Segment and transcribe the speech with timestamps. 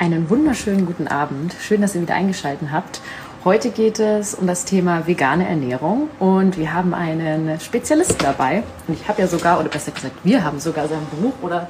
[0.00, 1.56] Einen wunderschönen guten Abend.
[1.60, 3.00] Schön, dass ihr wieder eingeschaltet habt.
[3.44, 8.62] Heute geht es um das Thema vegane Ernährung und wir haben einen Spezialisten dabei.
[8.86, 11.68] Und ich habe ja sogar, oder besser gesagt, wir haben sogar sein Buch oder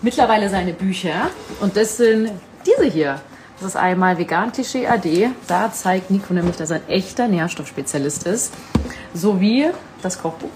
[0.00, 1.28] mittlerweile seine Bücher.
[1.60, 2.30] Und das sind
[2.64, 3.20] diese hier.
[3.60, 5.28] Das ist einmal Vegan Klischee AD.
[5.46, 8.54] Da zeigt Nico nämlich, dass er ein echter Nährstoffspezialist ist.
[9.12, 9.68] Sowie
[10.00, 10.48] das Kochbuch.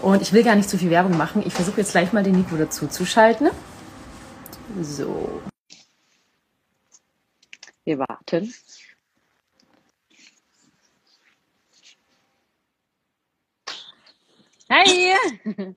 [0.00, 1.42] Und ich will gar nicht zu viel Werbung machen.
[1.44, 3.48] Ich versuche jetzt gleich mal den Nico dazu zu schalten.
[4.80, 5.42] So.
[7.84, 8.52] Wir warten.
[14.70, 15.14] Hi!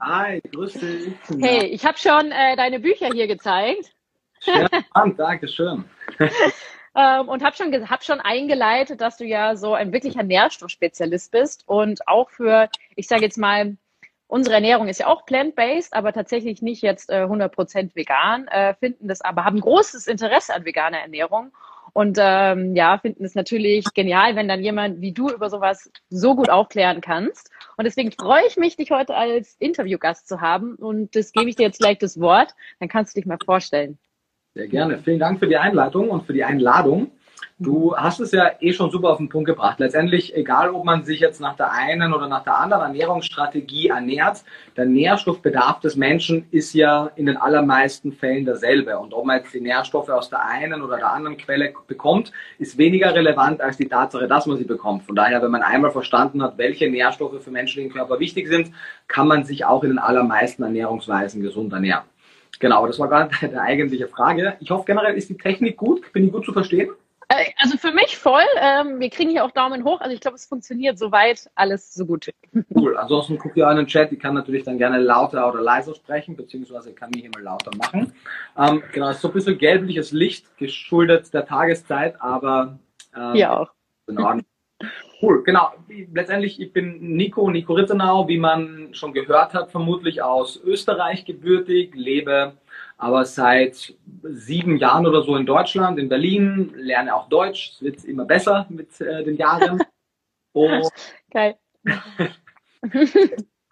[0.02, 1.13] Hi, grüß dich.
[1.39, 3.91] Hey, ich habe schon äh, deine Bücher hier gezeigt.
[4.45, 4.67] Ja,
[5.17, 5.85] danke schön.
[6.95, 11.63] ähm, und habe schon, hab schon eingeleitet, dass du ja so ein wirklicher Nährstoffspezialist bist
[11.67, 13.77] und auch für, ich sage jetzt mal,
[14.27, 19.07] unsere Ernährung ist ja auch plant-based, aber tatsächlich nicht jetzt äh, 100% vegan, äh, finden
[19.07, 21.51] das aber, haben großes Interesse an veganer Ernährung
[21.93, 26.35] und ähm, ja, finden es natürlich genial, wenn dann jemand wie du über sowas so
[26.35, 27.51] gut aufklären kannst.
[27.77, 30.76] Und deswegen freue ich mich, dich heute als Interviewgast zu haben.
[30.76, 32.55] Und das gebe ich dir jetzt gleich das Wort.
[32.79, 33.99] Dann kannst du dich mal vorstellen.
[34.55, 34.99] Sehr gerne.
[34.99, 37.12] Vielen Dank für die Einleitung und für die Einladung.
[37.59, 39.79] Du hast es ja eh schon super auf den Punkt gebracht.
[39.79, 44.43] Letztendlich, egal ob man sich jetzt nach der einen oder nach der anderen Ernährungsstrategie ernährt,
[44.76, 48.98] der Nährstoffbedarf des Menschen ist ja in den allermeisten Fällen derselbe.
[48.98, 52.79] Und ob man jetzt die Nährstoffe aus der einen oder der anderen Quelle bekommt, ist
[52.79, 55.04] weniger relevant als die Tatsache, dass man sie bekommt.
[55.04, 58.71] Von daher, wenn man einmal verstanden hat, welche Nährstoffe für menschlichen Körper wichtig sind,
[59.07, 62.04] kann man sich auch in den allermeisten Ernährungsweisen gesund ernähren.
[62.59, 64.56] Genau, das war gerade eine eigentliche Frage.
[64.59, 66.12] Ich hoffe, generell ist die Technik gut.
[66.13, 66.90] Bin ich gut zu verstehen?
[67.29, 68.44] Äh, also für mich voll.
[68.59, 70.02] Ähm, wir kriegen hier auch Daumen hoch.
[70.02, 72.31] Also ich glaube, es funktioniert soweit alles so gut.
[72.75, 72.97] Cool.
[72.97, 74.12] Ansonsten guckt ihr in den Chat.
[74.12, 78.13] Die kann natürlich dann gerne lauter oder leiser sprechen, beziehungsweise kann mich mal lauter machen.
[78.57, 82.78] Ähm, genau, so ein bisschen gelbliches Licht, geschuldet der Tageszeit, aber
[83.16, 83.72] ähm, ja auch.
[84.08, 84.46] In Ordnung.
[85.22, 85.72] Cool, genau.
[86.13, 91.96] Letztendlich, ich bin Nico, Nico Rittenau, wie man schon gehört hat, vermutlich aus Österreich gebürtig,
[91.96, 92.58] lebe
[92.98, 93.94] aber seit
[94.24, 97.72] sieben Jahren oder so in Deutschland, in Berlin, lerne auch Deutsch.
[97.76, 99.81] Es wird immer besser mit äh, den Jahren.
[100.54, 100.90] Und
[101.32, 101.58] Geil.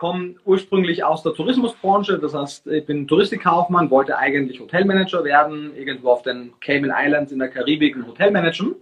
[0.02, 6.10] komme ursprünglich aus der Tourismusbranche, das heißt, ich bin Touristikkaufmann, wollte eigentlich Hotelmanager werden, irgendwo
[6.10, 8.74] auf den Cayman Islands in der Karibik ein Hotel managen.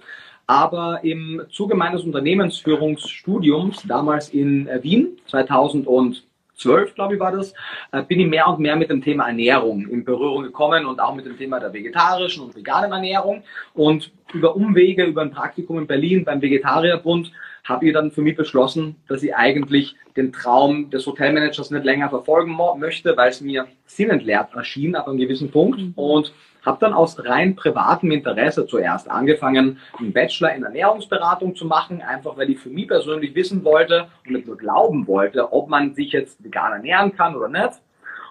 [0.48, 6.26] Aber im Zuge meines Unternehmensführungsstudiums, damals in äh, Wien, 2000 und
[6.59, 7.53] 12, glaube ich, war das,
[7.92, 11.16] äh, bin ich mehr und mehr mit dem Thema Ernährung in Berührung gekommen und auch
[11.16, 13.44] mit dem Thema der vegetarischen und veganen Ernährung.
[13.74, 17.31] Und über Umwege, über ein Praktikum in Berlin beim Vegetarierbund
[17.64, 22.09] habe ich dann für mich beschlossen, dass ich eigentlich den Traum des Hotelmanagers nicht länger
[22.09, 25.80] verfolgen möchte, weil es mir sinnentleert erschien ab einem gewissen Punkt.
[25.80, 25.94] Mhm.
[25.96, 26.34] Und
[26.69, 32.38] habe dann aus rein privatem Interesse zuerst angefangen, einen Bachelor in Ernährungsberatung zu machen, einfach
[32.38, 36.12] weil ich für mich persönlich wissen wollte und nicht nur glauben wollte, ob man sich
[36.12, 37.81] jetzt vegan ernähren kann oder nicht.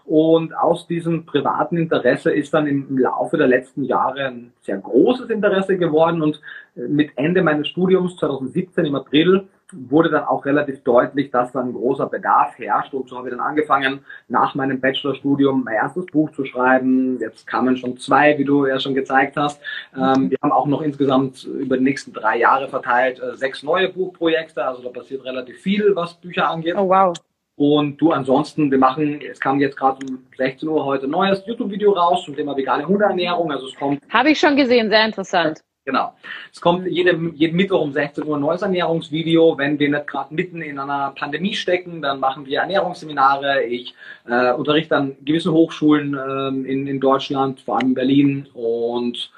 [0.05, 5.29] Und aus diesem privaten Interesse ist dann im, Laufe der letzten Jahre ein sehr großes
[5.29, 6.41] Interesse geworden und
[6.77, 11.69] äh, mit Ende meines Studiums 2017 im April wurde dann auch relativ deutlich, dass dann
[11.69, 12.95] ein großer Bedarf herrscht.
[12.95, 17.19] Und so habe ich dann angefangen, nach meinem Bachelorstudium mein erstes Buch zu schreiben.
[17.21, 19.61] Jetzt kamen schon zwei, wie du ja schon gezeigt hast.
[19.95, 23.89] Ähm, wir haben auch noch insgesamt über die nächsten drei Jahre verteilt äh, sechs neue
[23.89, 24.65] Buchprojekte.
[24.65, 26.75] Also da passiert relativ viel, was Bücher angeht.
[26.77, 27.15] Oh wow.
[27.57, 31.45] Und du ansonsten, wir machen, es kam jetzt gerade um 16 Uhr heute ein neues
[31.45, 33.51] YouTube-Video raus zum Thema vegane Hundeernährung.
[33.51, 34.01] Also es kommt.
[34.11, 35.61] Habe ich schon gesehen, sehr interessant.
[35.89, 36.13] Genau.
[36.53, 39.57] Es kommt jeden, jeden Mittwoch um 16 Uhr ein neues Ernährungsvideo.
[39.57, 43.63] Wenn wir nicht gerade mitten in einer Pandemie stecken, dann machen wir Ernährungsseminare.
[43.63, 43.95] Ich
[44.29, 48.49] äh, unterrichte an gewissen Hochschulen ähm, in, in Deutschland, vor allem in Berlin.
[48.53, 49.33] Und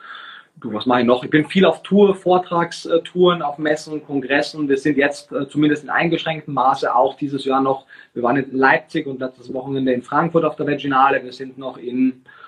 [0.56, 1.22] du, was mache ich noch?
[1.22, 4.68] Ich bin viel auf Tour, Vortragstouren, auf Messen, Kongressen.
[4.68, 7.86] Wir sind jetzt äh, zumindest in eingeschränktem Maße auch dieses Jahr noch.
[8.12, 11.22] Wir waren in Leipzig und letztes Wochenende in Frankfurt auf der Veginale.
[11.22, 12.39] Wir sind noch in äh,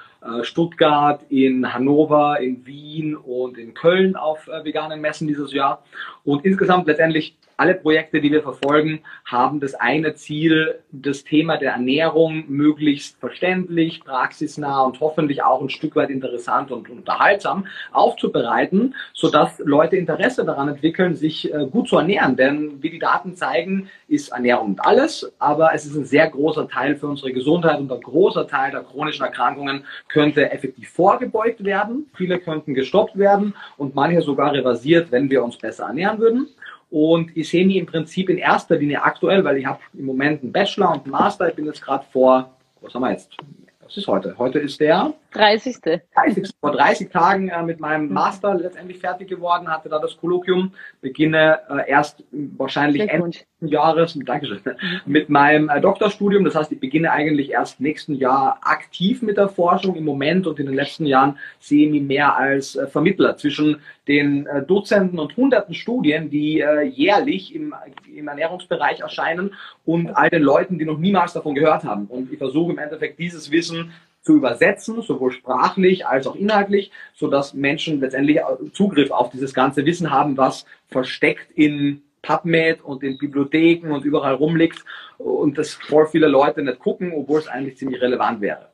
[0.43, 5.85] Stuttgart, in Hannover, in Wien und in Köln auf äh, veganen Messen dieses Jahr.
[6.25, 11.72] Und insgesamt letztendlich alle Projekte, die wir verfolgen, haben das eine Ziel, das Thema der
[11.72, 19.58] Ernährung möglichst verständlich, praxisnah und hoffentlich auch ein Stück weit interessant und unterhaltsam aufzubereiten, sodass
[19.60, 22.37] Leute Interesse daran entwickeln, sich äh, gut zu ernähren.
[22.37, 26.96] Denn wie die Daten zeigen, ist Ernährung alles, aber es ist ein sehr großer Teil
[26.96, 32.10] für unsere Gesundheit und ein großer Teil der chronischen Erkrankungen könnte effektiv vorgebeugt werden.
[32.14, 36.48] Viele könnten gestoppt werden und manche sogar reversiert, wenn wir uns besser ernähren würden.
[36.93, 40.43] Und ich sehe mich im Prinzip in erster Linie aktuell, weil ich habe im Moment
[40.43, 41.49] einen Bachelor und einen Master.
[41.49, 43.35] Ich bin jetzt gerade vor, was haben wir jetzt?
[43.83, 44.37] Was ist heute?
[44.37, 45.76] Heute ist der 30.
[45.81, 46.50] 30.
[46.61, 48.12] Vor 30 Tagen äh, mit meinem mhm.
[48.12, 54.61] Master letztendlich fertig geworden, hatte da das Kolloquium, beginne äh, erst wahrscheinlich Ende Jahres, Dankeschön,
[54.64, 55.00] mhm.
[55.06, 56.44] mit meinem äh, Doktorstudium.
[56.44, 60.58] Das heißt, ich beginne eigentlich erst nächsten Jahr aktiv mit der Forschung im Moment und
[60.58, 65.19] in den letzten Jahren sehe ich mich mehr als äh, Vermittler zwischen den äh, Dutzenden
[65.19, 67.75] und Hunderten Studien, die äh, jährlich im,
[68.14, 72.06] im Ernährungsbereich erscheinen und all den Leuten, die noch niemals davon gehört haben.
[72.06, 77.28] Und ich versuche im Endeffekt dieses Wissen zu übersetzen, sowohl sprachlich als auch inhaltlich, so
[77.28, 78.40] dass Menschen letztendlich
[78.72, 84.34] Zugriff auf dieses ganze Wissen haben, was versteckt in PubMed und in Bibliotheken und überall
[84.34, 84.84] rumliegt
[85.19, 88.69] und das voll viele Leute nicht gucken, obwohl es eigentlich ziemlich relevant wäre.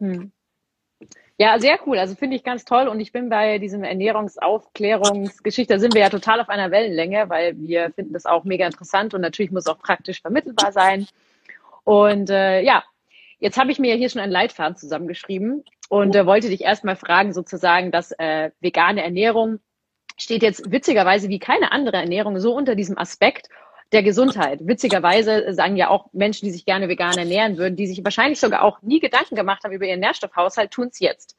[0.00, 0.32] Hm.
[1.38, 1.98] Ja, sehr cool.
[1.98, 2.88] Also finde ich ganz toll.
[2.88, 7.58] Und ich bin bei diesem Ernährungsaufklärungsgeschichte, da sind wir ja total auf einer Wellenlänge, weil
[7.58, 11.06] wir finden das auch mega interessant und natürlich muss auch praktisch vermittelbar sein.
[11.84, 12.82] Und äh, ja,
[13.38, 16.96] Jetzt habe ich mir ja hier schon einen Leitfaden zusammengeschrieben und äh, wollte dich erstmal
[16.96, 19.60] fragen, sozusagen, dass äh, vegane Ernährung
[20.16, 23.48] steht jetzt witzigerweise wie keine andere Ernährung so unter diesem Aspekt
[23.92, 24.60] der Gesundheit.
[24.62, 28.62] Witzigerweise sagen ja auch Menschen, die sich gerne vegan ernähren würden, die sich wahrscheinlich sogar
[28.62, 31.36] auch nie Gedanken gemacht haben über ihren Nährstoffhaushalt, tun es jetzt.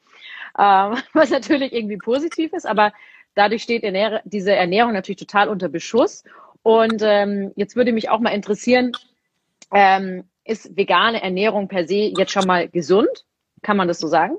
[0.57, 2.93] Ähm, was natürlich irgendwie positiv ist, aber
[3.35, 6.23] dadurch steht Ernähr diese Ernährung natürlich total unter Beschuss.
[6.63, 8.91] Und ähm, jetzt würde mich auch mal interessieren,
[9.73, 13.25] ähm, ist vegane Ernährung per se jetzt schon mal gesund?
[13.61, 14.37] Kann man das so sagen?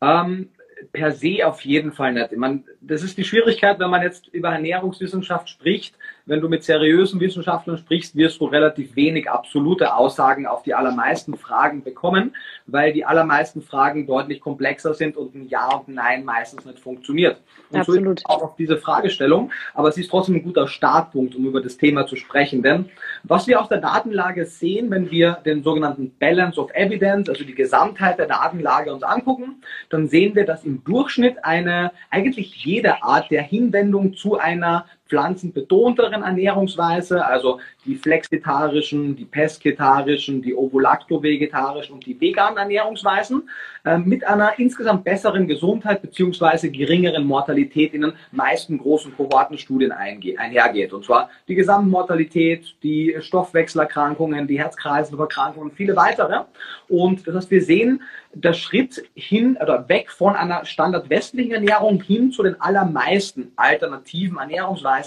[0.00, 0.50] Ähm,
[0.92, 2.32] per se auf jeden Fall nicht.
[2.32, 5.94] Ich meine, das ist die Schwierigkeit, wenn man jetzt über Ernährungswissenschaft spricht.
[6.24, 11.36] Wenn du mit seriösen Wissenschaftlern sprichst, wirst du relativ wenig absolute Aussagen auf die allermeisten
[11.36, 12.34] Fragen bekommen,
[12.66, 16.78] weil die allermeisten Fragen deutlich komplexer sind und ein Ja und ein Nein meistens nicht
[16.78, 17.38] funktioniert.
[17.70, 18.20] Und Absolut.
[18.20, 19.50] so auch auf diese Fragestellung.
[19.74, 22.62] Aber es ist trotzdem ein guter Startpunkt, um über das Thema zu sprechen.
[22.62, 22.88] Denn
[23.24, 27.54] was wir auf der Datenlage sehen, wenn wir den sogenannten Balance of Evidence, also die
[27.54, 32.71] Gesamtheit der Datenlage uns angucken, dann sehen wir, dass im Durchschnitt eine eigentlich jede
[33.02, 42.06] Art der Hinwendung zu einer pflanzenbetonteren Ernährungsweise, also die flexitarischen, die pesketarischen, die ovulacto-vegetarischen und
[42.06, 43.48] die veganen Ernährungsweisen,
[43.84, 50.94] äh, mit einer insgesamt besseren Gesundheit beziehungsweise geringeren Mortalität in den meisten großen Kohortenstudien einhergeht.
[50.94, 56.44] Und zwar die Gesamtmortalität, die Stoffwechselerkrankungen, die Herz-Kreislauf-Erkrankungen und viele weitere.
[56.88, 58.02] Und das heißt, wir sehen,
[58.34, 65.01] der Schritt hin oder weg von einer standardwestlichen Ernährung hin zu den allermeisten alternativen Ernährungsweisen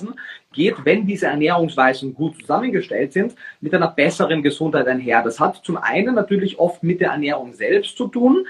[0.53, 5.21] geht, wenn diese Ernährungsweisen gut zusammengestellt sind, mit einer besseren Gesundheit einher.
[5.23, 8.45] Das hat zum einen natürlich oft mit der Ernährung selbst zu tun.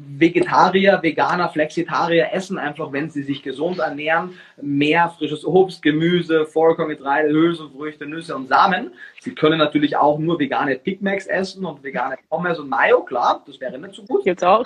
[0.00, 7.30] Vegetarier, Veganer, Flexitarier essen einfach, wenn sie sich gesund ernähren, mehr frisches Obst, Gemüse, Vollkorngetreide,
[7.30, 8.92] Hülsenfrüchte, Nüsse und Samen.
[9.20, 13.42] Sie können natürlich auch nur vegane Big Macs essen und vegane Pommes und Mayo, klar,
[13.44, 14.22] das wäre nicht so gut.
[14.22, 14.64] Gibt's auch.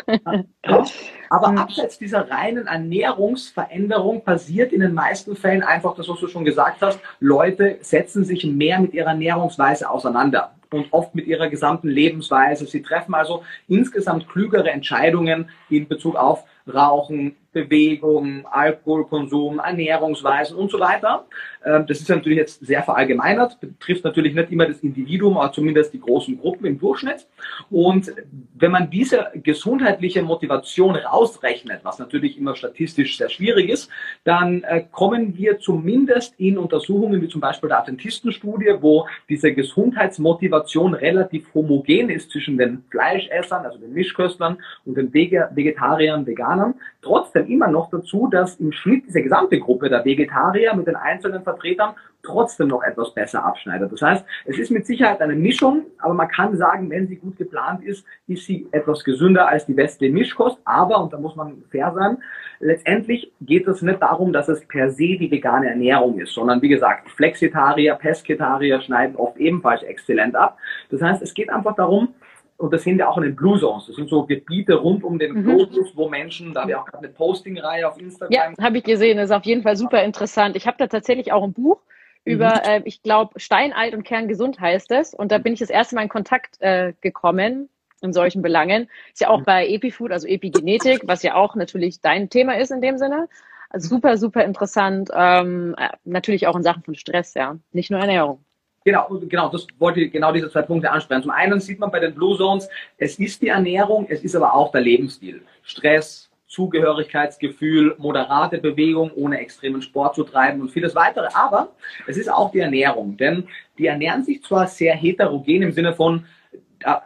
[1.31, 1.59] Aber hm.
[1.59, 6.83] abseits dieser reinen Ernährungsveränderung passiert in den meisten Fällen einfach das, was du schon gesagt
[6.83, 7.01] hast.
[7.21, 12.67] Leute setzen sich mehr mit ihrer Ernährungsweise auseinander und oft mit ihrer gesamten Lebensweise.
[12.67, 20.81] Sie treffen also insgesamt klügere Entscheidungen in Bezug auf Rauchen, Bewegung, Alkoholkonsum, Ernährungsweisen und so
[20.81, 21.27] weiter.
[21.65, 25.93] Ähm, das ist natürlich jetzt sehr verallgemeinert, betrifft natürlich nicht immer das Individuum, aber zumindest
[25.93, 27.27] die großen Gruppen im Durchschnitt.
[27.71, 28.13] Und
[28.55, 33.91] wenn man diese gesundheitliche Motivation rausrechnet, was natürlich immer statistisch sehr schwierig ist,
[34.25, 40.95] dann äh, kommen wir zumindest in Untersuchungen wie zum Beispiel der Adventistenstudie, wo diese Gesundheitsmotivation
[40.95, 47.69] relativ homogen ist zwischen den Fleischessern, also den Mischköstlern und den Vegetariern, Veganern, trotzdem immer
[47.69, 52.69] noch dazu, dass im Schnitt diese gesamte Gruppe der Vegetarier mit den einzelnen Vertretern trotzdem
[52.69, 53.91] noch etwas besser abschneidet.
[53.91, 57.37] Das heißt, es ist mit Sicherheit eine Mischung, aber man kann sagen, wenn sie gut
[57.37, 60.59] geplant ist, ist sie etwas gesünder als die westliche Mischkost.
[60.65, 62.19] Aber, und da muss man fair sein,
[62.61, 66.69] letztendlich geht es nicht darum, dass es per se die vegane Ernährung ist, sondern wie
[66.69, 70.59] gesagt, Flexitarier, Pesketarier schneiden oft ebenfalls exzellent ab.
[70.91, 72.15] Das heißt, es geht einfach darum,
[72.63, 73.87] und das sehen wir auch in den Blue Zones.
[73.87, 75.43] Das sind so Gebiete rund um den mhm.
[75.43, 78.33] Globus, wo Menschen, da haben wir auch gerade eine Posting-Reihe auf Instagram.
[78.33, 79.17] Ja, habe ich gesehen.
[79.17, 80.55] Das ist auf jeden Fall super interessant.
[80.55, 81.81] Ich habe da tatsächlich auch ein Buch
[82.25, 82.71] über, mhm.
[82.71, 85.13] äh, ich glaube, Steinalt und Kerngesund heißt es.
[85.13, 87.69] Und da bin ich das erste Mal in Kontakt äh, gekommen
[88.01, 88.89] in solchen Belangen.
[89.13, 89.45] Ist ja auch mhm.
[89.45, 93.29] bei Epifood, also Epigenetik, was ja auch natürlich dein Thema ist in dem Sinne.
[93.71, 95.11] Also super, super interessant.
[95.13, 97.59] Ähm, äh, natürlich auch in Sachen von Stress, ja.
[97.73, 98.45] Nicht nur Ernährung.
[98.85, 101.23] Genau, genau, das wollte ich genau diese zwei Punkte ansprechen.
[101.23, 104.55] Zum einen sieht man bei den Blue Zones, es ist die Ernährung, es ist aber
[104.55, 105.43] auch der Lebensstil.
[105.63, 111.29] Stress, Zugehörigkeitsgefühl, moderate Bewegung, ohne extremen Sport zu treiben und vieles weitere.
[111.33, 111.71] Aber
[112.07, 113.49] es ist auch die Ernährung, denn
[113.79, 116.27] die ernähren sich zwar sehr heterogen im Sinne von,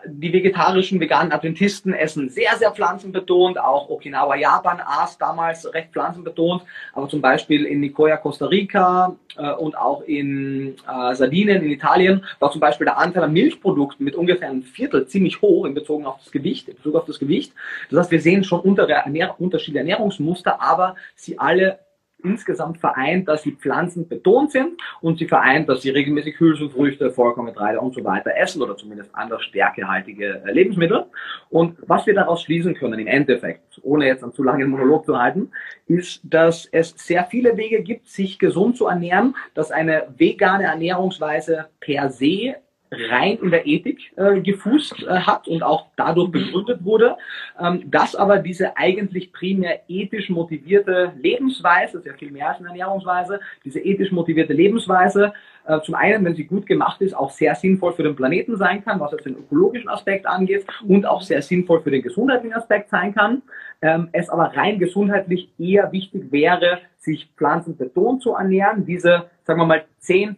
[0.07, 3.59] die vegetarischen, veganen Adventisten essen sehr, sehr pflanzenbetont.
[3.59, 6.63] Auch Okinawa, Japan aß damals recht pflanzenbetont.
[6.93, 12.25] Aber zum Beispiel in Nicoya, Costa Rica äh, und auch in äh, Sardinien, in Italien,
[12.39, 16.05] war zum Beispiel der Anteil an Milchprodukten mit ungefähr einem Viertel ziemlich hoch in Bezug
[16.07, 16.69] auf das Gewicht.
[16.69, 17.53] In Bezug auf das Gewicht.
[17.91, 21.79] Das heißt, wir sehen schon untere Ernähr unterschiedliche Ernährungsmuster, aber sie alle
[22.27, 27.95] insgesamt vereint, dass sie pflanzenbetont sind und sie vereint, dass sie regelmäßig Hülsenfrüchte, Vollkorngetreide und
[27.95, 31.07] so weiter essen oder zumindest andere stärkehaltige äh, Lebensmittel.
[31.51, 35.19] Und was wir daraus schließen können im Endeffekt, ohne jetzt einen zu langen Monolog zu
[35.19, 35.51] halten,
[35.87, 41.67] ist, dass es sehr viele Wege gibt, sich gesund zu ernähren, dass eine vegane Ernährungsweise
[41.81, 42.57] per se
[42.91, 47.17] rein in der Ethik äh, gefußt äh, hat und auch dadurch begründet wurde,
[47.61, 53.41] ähm, dass aber diese eigentlich primär ethisch motivierte Lebensweise, sehr viel mehr als eine Ernährungsweise,
[53.65, 55.33] diese ethisch motivierte Lebensweise
[55.67, 58.85] äh, zum einen, wenn sie gut gemacht ist, auch sehr sinnvoll für den Planeten sein
[58.85, 62.91] kann, was jetzt den ökologischen Aspekt angeht und auch sehr sinnvoll für den gesundheitlichen Aspekt
[62.91, 63.43] sein kann.
[63.83, 69.67] Ähm, es aber rein gesundheitlich eher wichtig wäre, sich pflanzenbetont zu ernähren, diese, sagen wir
[69.67, 70.37] mal, 10%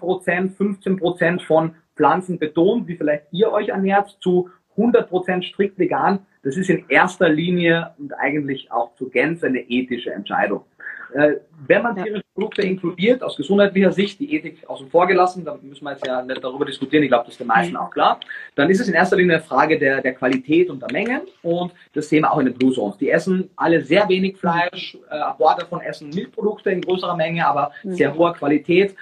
[0.56, 6.70] 15% von Pflanzen betont, wie vielleicht ihr euch ernährt, zu 100% strikt vegan, das ist
[6.70, 10.64] in erster Linie und eigentlich auch zur Gänze eine ethische Entscheidung.
[11.12, 11.34] Äh,
[11.66, 15.82] wenn man tierische Produkte inkludiert, aus gesundheitlicher Sicht, die Ethik außen vor gelassen, da müssen
[15.82, 17.78] wir jetzt ja nicht darüber diskutieren, ich glaube, das ist den meisten mhm.
[17.80, 18.20] auch klar,
[18.54, 21.72] dann ist es in erster Linie eine Frage der, der Qualität und der Menge und
[21.94, 22.96] das sehen wir auch in den Blue Zones.
[22.98, 27.72] Die essen alle sehr wenig Fleisch, äh, paar davon essen Milchprodukte in größerer Menge, aber
[27.82, 27.94] mhm.
[27.94, 28.94] sehr hoher Qualität,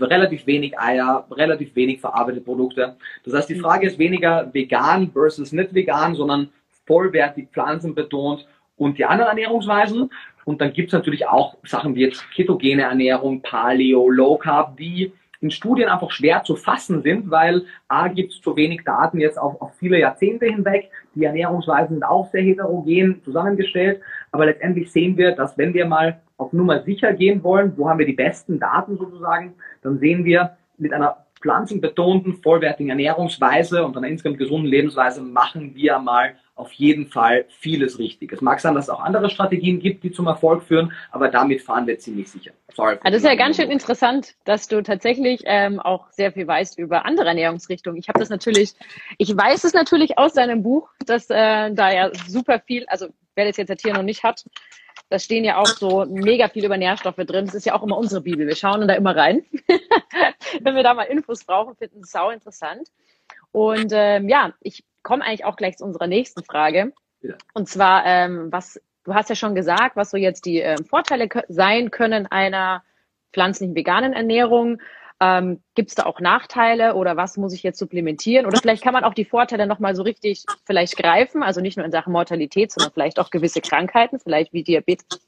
[0.00, 2.96] relativ wenig Eier, relativ wenig verarbeitete Produkte.
[3.24, 3.60] Das heißt, die mhm.
[3.60, 6.48] Frage ist weniger vegan versus nicht vegan, sondern
[6.86, 10.10] vollwertig pflanzenbetont und die anderen Ernährungsweisen.
[10.50, 15.12] Und dann gibt es natürlich auch Sachen wie jetzt ketogene Ernährung, Paleo, Low Carb, die
[15.40, 19.38] in Studien einfach schwer zu fassen sind, weil A gibt es zu wenig Daten jetzt
[19.38, 20.90] auf, auf viele Jahrzehnte hinweg.
[21.14, 24.02] Die Ernährungsweisen sind auch sehr heterogen zusammengestellt.
[24.32, 28.00] Aber letztendlich sehen wir, dass wenn wir mal auf Nummer sicher gehen wollen, wo haben
[28.00, 34.08] wir die besten Daten sozusagen, dann sehen wir, mit einer pflanzenbetonten, vollwertigen Ernährungsweise und einer
[34.08, 38.32] insgesamt gesunden Lebensweise machen wir mal auf jeden Fall vieles richtig.
[38.32, 41.62] Es mag sein, dass es auch andere Strategien gibt, die zum Erfolg führen, aber damit
[41.62, 42.52] fahren wir ziemlich sicher.
[42.74, 42.98] Sorry.
[43.02, 46.78] Also das ist ja ganz schön interessant, dass du tatsächlich ähm, auch sehr viel weißt
[46.78, 47.98] über andere Ernährungsrichtungen.
[47.98, 48.74] Ich habe das natürlich,
[49.18, 53.46] ich weiß es natürlich aus deinem Buch, dass äh, da ja super viel, also wer
[53.46, 54.44] das jetzt hier noch nicht hat,
[55.08, 57.46] da stehen ja auch so mega viel über Nährstoffe drin.
[57.46, 58.46] Das ist ja auch immer unsere Bibel.
[58.46, 59.44] Wir schauen da immer rein.
[60.60, 62.88] Wenn wir da mal Infos brauchen, finden es sau interessant.
[63.50, 66.92] Und ähm, ja, ich komme eigentlich auch gleich zu unserer nächsten Frage.
[67.22, 67.34] Ja.
[67.54, 71.28] Und zwar, ähm, was, du hast ja schon gesagt, was so jetzt die ähm, Vorteile
[71.48, 72.82] sein können einer
[73.32, 74.80] pflanzlichen veganen Ernährung.
[75.20, 78.46] Ähm, Gibt es da auch Nachteile oder was muss ich jetzt supplementieren?
[78.46, 81.84] Oder vielleicht kann man auch die Vorteile nochmal so richtig vielleicht greifen, also nicht nur
[81.84, 85.20] in Sachen Mortalität, sondern vielleicht auch gewisse Krankheiten, vielleicht wie Diabetes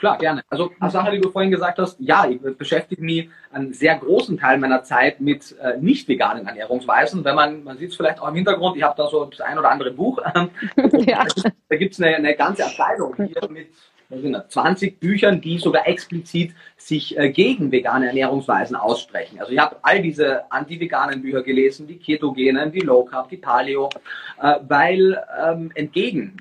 [0.00, 0.42] Klar, gerne.
[0.48, 4.38] Also eine Sache, die du vorhin gesagt hast, ja, ich beschäftige mich einen sehr großen
[4.38, 7.22] Teil meiner Zeit mit äh, nicht veganen Ernährungsweisen.
[7.22, 9.58] Wenn man, man sieht es vielleicht auch im Hintergrund, ich habe da so das ein
[9.58, 10.18] oder andere Buch.
[11.06, 11.26] ja.
[11.68, 13.68] Da gibt es eine, eine ganze Abteilung hier mit
[14.10, 19.38] 20 Büchern, die sogar explizit sich äh, gegen vegane Ernährungsweisen aussprechen.
[19.38, 23.88] Also ich habe all diese anti-veganen Bücher gelesen, die ketogenen, die Low Carb, die Paleo,
[24.42, 26.36] äh, weil ähm, entgegen,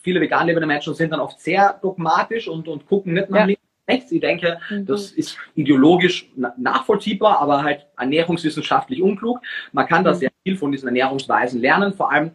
[0.00, 3.44] viele vegan lebende Menschen sind dann oft sehr dogmatisch und, und gucken nicht nach ja.
[3.46, 4.12] links rechts.
[4.12, 4.86] Ich denke, mhm.
[4.86, 9.40] das ist ideologisch nachvollziehbar, aber halt ernährungswissenschaftlich unklug.
[9.72, 10.16] Man kann da mhm.
[10.16, 12.32] sehr viel von diesen Ernährungsweisen lernen, vor allem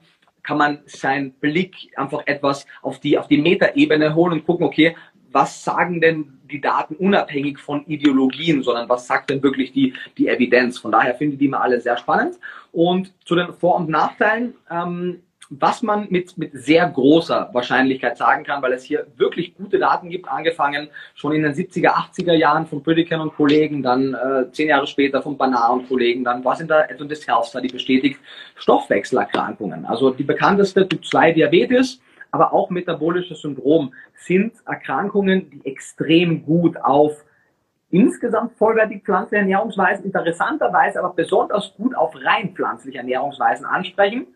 [0.48, 4.96] kann man seinen Blick einfach etwas auf die, auf die Metaebene holen und gucken, okay,
[5.30, 10.30] was sagen denn die Daten unabhängig von Ideologien, sondern was sagt denn wirklich die, die
[10.30, 10.78] Evidenz?
[10.78, 12.40] Von daher finde ich die mal alle sehr spannend.
[12.72, 18.44] Und zu den Vor- und Nachteilen, ähm, was man mit, mit sehr großer Wahrscheinlichkeit sagen
[18.44, 22.66] kann, weil es hier wirklich gute Daten gibt, angefangen schon in den 70er, 80er Jahren
[22.66, 26.60] von Pritikin und Kollegen, dann äh, zehn Jahre später von Banar und Kollegen, dann was
[26.60, 28.20] in der Adventist Health Study bestätigt,
[28.56, 29.86] Stoffwechselerkrankungen.
[29.86, 32.02] Also die bekannteste Typ 2 Diabetes,
[32.32, 37.24] aber auch metabolisches Syndrom sind Erkrankungen, die extrem gut auf
[37.90, 44.28] insgesamt vollwertig pflanzliche Ernährungsweisen, interessanterweise aber besonders gut auf rein pflanzliche Ernährungsweisen ansprechen.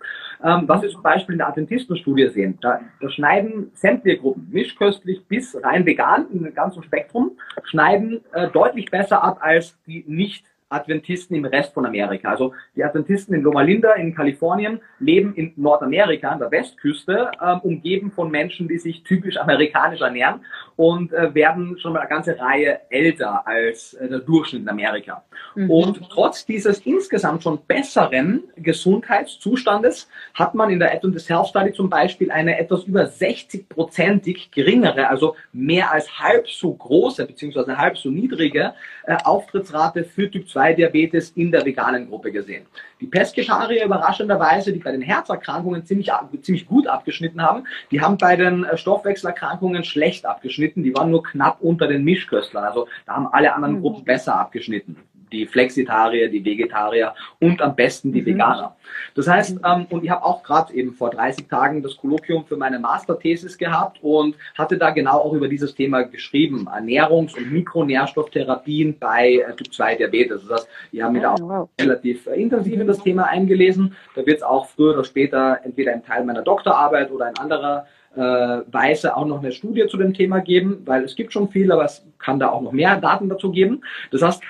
[0.43, 2.57] Ähm, was wir zum Beispiel in der Adventistenstudie sehen.
[2.61, 8.89] Da, da schneiden sämtliche Gruppen, mischköstlich bis rein vegan, im ganzen Spektrum, schneiden äh, deutlich
[8.89, 12.29] besser ab als die nicht Adventisten im Rest von Amerika.
[12.29, 17.59] Also die Adventisten in Loma Linda in Kalifornien leben in Nordamerika an der Westküste, ähm,
[17.59, 20.41] umgeben von Menschen, die sich typisch amerikanisch ernähren.
[20.81, 25.23] und äh, werden schon mal eine ganze Reihe älter als äh, der Durchschnitt in Amerika.
[25.53, 25.69] Mhm.
[25.69, 31.71] Und trotz dieses insgesamt schon besseren Gesundheitszustandes hat man in der Ad the Health Study
[31.73, 37.97] zum Beispiel eine etwas über 60-prozentig geringere, also mehr als halb so große beziehungsweise halb
[37.97, 38.73] so niedrige
[39.05, 42.65] äh, Auftrittsrate für Typ 2 Diabetes in der veganen Gruppe gesehen.
[42.99, 48.35] Die Pesketarier überraschenderweise, die bei den Herzerkrankungen ziemlich, ziemlich gut abgeschnitten haben, die haben bei
[48.35, 50.83] den äh, Stoffwechselerkrankungen schlecht abgeschnitten.
[50.83, 52.63] Die waren nur knapp unter den Mischköstlern.
[52.63, 53.81] Also da haben alle anderen mhm.
[53.81, 54.97] Gruppen besser abgeschnitten
[55.31, 58.27] die Flexitarier, die Vegetarier und am besten die mhm.
[58.27, 58.75] Veganer.
[59.15, 62.57] Das heißt, ähm, und ich habe auch gerade eben vor 30 Tagen das Kolloquium für
[62.57, 68.97] meine Masterthesis gehabt und hatte da genau auch über dieses Thema geschrieben, Ernährungs- und Mikronährstofftherapien
[68.99, 70.41] bei äh, Typ 2 Diabetes.
[70.47, 73.95] Das heißt, ich habe mich da auch relativ äh, intensiv in das Thema eingelesen.
[74.15, 77.85] Da wird es auch früher oder später entweder ein Teil meiner Doktorarbeit oder ein anderer
[78.15, 81.71] äh, Weise auch noch eine Studie zu dem Thema geben, weil es gibt schon viel,
[81.71, 83.83] aber es kann da auch noch mehr Daten dazu geben.
[84.11, 84.41] Das heißt,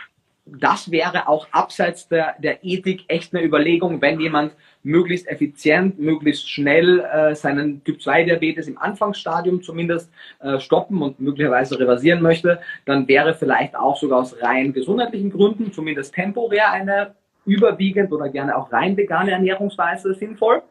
[0.45, 6.49] das wäre auch abseits der, der Ethik echt eine Überlegung, wenn jemand möglichst effizient, möglichst
[6.49, 13.35] schnell äh, seinen Typ-2-Diabetes im Anfangsstadium zumindest äh, stoppen und möglicherweise reversieren möchte, dann wäre
[13.35, 18.97] vielleicht auch sogar aus rein gesundheitlichen Gründen, zumindest temporär, eine überwiegend oder gerne auch rein
[18.97, 20.63] vegane Ernährungsweise sinnvoll.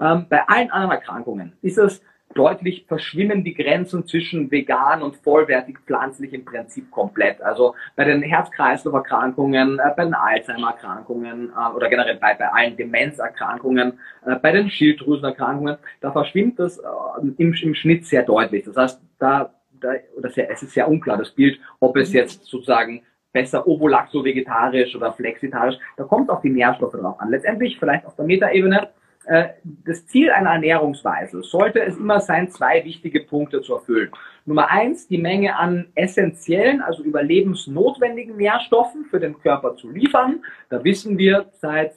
[0.00, 2.02] Ähm, bei allen anderen Erkrankungen ist es
[2.34, 7.40] deutlich verschwimmen die Grenzen zwischen vegan und vollwertig pflanzlich im Prinzip komplett.
[7.42, 13.98] Also bei den Herz-Kreislauf-Erkrankungen, äh, bei den Alzheimer-Erkrankungen äh, oder generell bei, bei allen Demenzerkrankungen,
[14.26, 16.82] äh, bei den Schilddrüsenerkrankungen, da verschwimmt das äh,
[17.38, 18.64] im, im Schnitt sehr deutlich.
[18.64, 22.44] Das heißt, da, da oder sehr, es ist sehr unklar das Bild, ob es jetzt
[22.44, 27.30] sozusagen besser ovolacto-vegetarisch oder flexitarisch, da kommt auch die Nährstoffe drauf an.
[27.30, 29.01] Letztendlich vielleicht auf der Metaebene äh,
[29.84, 34.10] das Ziel einer Ernährungsweise sollte es immer sein, zwei wichtige Punkte zu erfüllen.
[34.44, 40.42] Nummer eins, die Menge an essentiellen, also überlebensnotwendigen Nährstoffen für den Körper zu liefern.
[40.68, 41.94] Da wissen wir seit,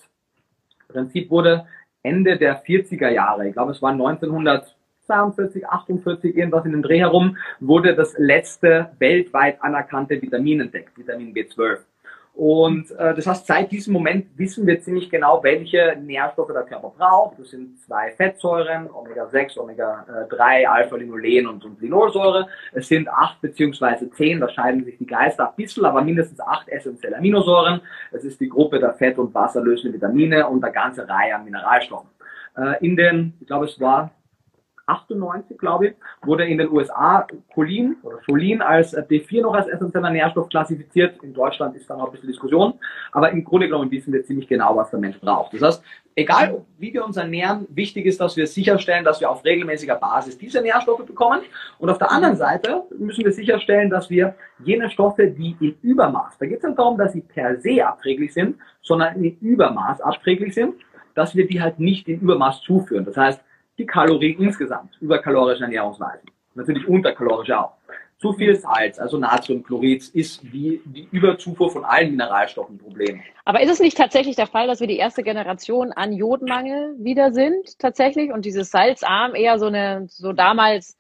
[0.88, 1.66] im Prinzip wurde
[2.04, 7.38] Ende der 40er Jahre, ich glaube es war 1942, 48, irgendwas in den Dreh herum,
[7.60, 11.80] wurde das letzte weltweit anerkannte Vitamin entdeckt, Vitamin B12.
[12.36, 16.92] Und äh, das heißt, seit diesem Moment wissen wir ziemlich genau, welche Nährstoffe der Körper
[16.98, 17.40] braucht.
[17.40, 22.50] Das sind zwei Fettsäuren, Omega-6, Omega-3, Alpha-Linolen und, und Linolsäure.
[22.74, 26.68] Es sind acht beziehungsweise zehn, da scheiden sich die Geister ein bisschen, aber mindestens acht
[26.68, 27.80] essentielle Aminosäuren.
[28.12, 32.10] Es ist die Gruppe der Fett- und wasserlösenden Vitamine und eine ganze Reihe an Mineralstoffen.
[32.58, 34.12] Äh, in den, ich glaube es war
[34.88, 35.94] 98, glaube ich,
[36.24, 41.22] wurde in den USA Cholin oder Cholin als B4 noch als essentieller Nährstoff klassifiziert.
[41.24, 42.76] In Deutschland ist da noch ein bisschen Diskussion.
[43.12, 45.54] Aber im Grunde genommen wissen wir ziemlich genau, was der Mensch braucht.
[45.54, 45.84] Das heißt,
[46.16, 50.38] egal wie wir uns ernähren, wichtig ist, dass wir sicherstellen, dass wir auf regelmäßiger Basis
[50.38, 51.42] diese Nährstoffe bekommen.
[51.80, 56.38] Und auf der anderen Seite müssen wir sicherstellen, dass wir jene Stoffe, die im Übermaß,
[56.38, 60.54] da geht es nicht darum, dass sie per se abträglich sind, sondern im Übermaß abträglich
[60.54, 60.76] sind,
[61.16, 63.06] dass wir die halt nicht in Übermaß zuführen.
[63.06, 63.42] Das heißt,
[63.78, 66.30] die Kalorien insgesamt über kalorische Ernährungsweisen.
[66.56, 67.74] Natürlich unterkalorische auch.
[68.18, 73.22] Zu viel Salz, also Natriumchlorid, ist wie die Überzufuhr von allen Mineralstoffen ein Problem.
[73.44, 77.34] Aber ist es nicht tatsächlich der Fall, dass wir die erste Generation an Jodmangel wieder
[77.34, 78.32] sind, tatsächlich?
[78.32, 80.98] Und dieses Salzarm eher so eine, so damals,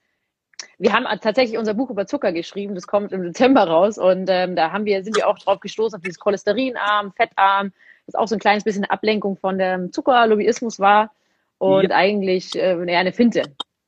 [0.77, 4.57] wir haben tatsächlich unser Buch über Zucker geschrieben, das kommt im Dezember raus und ähm,
[4.57, 7.71] da haben wir, sind wir auch drauf gestoßen, auf dieses Cholesterinarm, Fettarm,
[8.07, 11.11] das auch so ein kleines bisschen Ablenkung von dem Zuckerlobbyismus war
[11.57, 11.95] und ja.
[11.95, 13.43] eigentlich äh, eine Finte.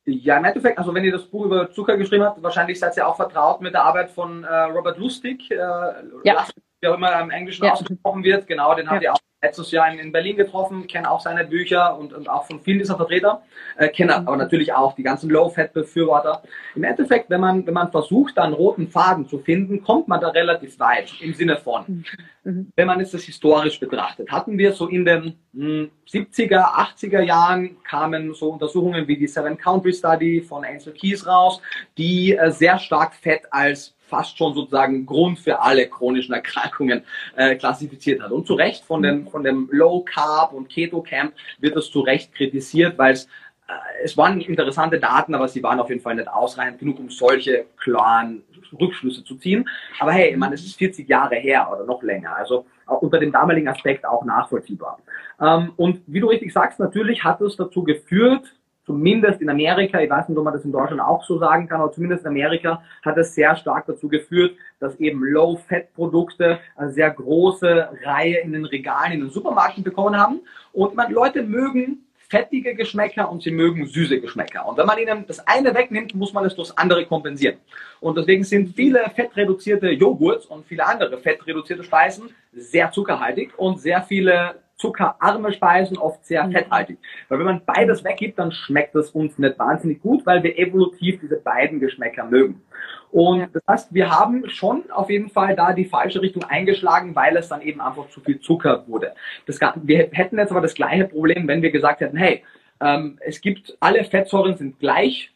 [0.06, 3.06] Ja, im Endeffekt, also wenn ihr das Buch über Zucker geschrieben habt, wahrscheinlich seid ihr
[3.06, 6.46] auch vertraut mit der Arbeit von äh, Robert Lustig, äh, ja.
[6.80, 7.72] wie auch immer im Englischen ja.
[7.72, 8.46] ausgesprochen wird.
[8.46, 11.96] Genau, den habt ihr auch letztes Jahr in, in Berlin getroffen, kenne auch seine Bücher
[11.96, 13.42] und, und auch von vielen dieser Vertreter,
[13.76, 16.42] äh, kenne aber natürlich auch die ganzen Low-Fat-Befürworter.
[16.74, 20.20] Im Endeffekt, wenn man, wenn man versucht, da einen roten Faden zu finden, kommt man
[20.20, 22.04] da relativ weit im Sinne von, mhm.
[22.44, 22.72] mhm.
[22.74, 26.64] wenn man es das historisch betrachtet, hatten wir so in den mh, 70er,
[26.96, 31.60] 80er Jahren kamen so Untersuchungen wie die Seven Country Study von Ansel Keys raus,
[31.96, 37.02] die äh, sehr stark Fett als fast schon sozusagen Grund für alle chronischen Erkrankungen
[37.36, 38.32] äh, klassifiziert hat.
[38.32, 42.00] Und zu Recht von dem, von dem Low Carb und Keto Camp wird das zu
[42.00, 43.28] Recht kritisiert, weil es
[43.68, 47.10] äh, es waren interessante Daten, aber sie waren auf jeden Fall nicht ausreichend genug, um
[47.10, 48.42] solche klaren
[48.78, 49.68] Rückschlüsse zu ziehen.
[50.00, 52.34] Aber hey, meine, es ist 40 Jahre her oder noch länger.
[52.36, 54.98] Also unter dem damaligen Aspekt auch nachvollziehbar.
[55.40, 58.54] Ähm, und wie du richtig sagst, natürlich hat es dazu geführt,
[58.88, 61.82] zumindest in Amerika, ich weiß nicht, ob man das in Deutschland auch so sagen kann,
[61.82, 67.10] aber zumindest in Amerika hat es sehr stark dazu geführt, dass eben Low-Fat-Produkte eine sehr
[67.10, 70.40] große Reihe in den Regalen, in den Supermärkten bekommen haben.
[70.72, 74.66] Und man, Leute mögen fettige Geschmäcker und sie mögen süße Geschmäcker.
[74.66, 77.58] Und wenn man ihnen das eine wegnimmt, muss man es durchs andere kompensieren.
[78.00, 84.00] Und deswegen sind viele fettreduzierte Joghurts und viele andere fettreduzierte Speisen sehr zuckerhaltig und sehr
[84.02, 86.52] viele zuckerarme Speisen oft sehr mhm.
[86.52, 86.98] fetthaltig.
[87.28, 91.20] Weil wenn man beides weggibt, dann schmeckt das uns nicht wahnsinnig gut, weil wir evolutiv
[91.20, 92.62] diese beiden Geschmäcker mögen.
[93.10, 97.36] Und das heißt, wir haben schon auf jeden Fall da die falsche Richtung eingeschlagen, weil
[97.36, 99.14] es dann eben einfach zu viel Zucker wurde.
[99.46, 102.44] Das, wir hätten jetzt aber das gleiche Problem, wenn wir gesagt hätten, hey,
[102.80, 105.32] ähm, es gibt, alle Fettsäuren sind gleich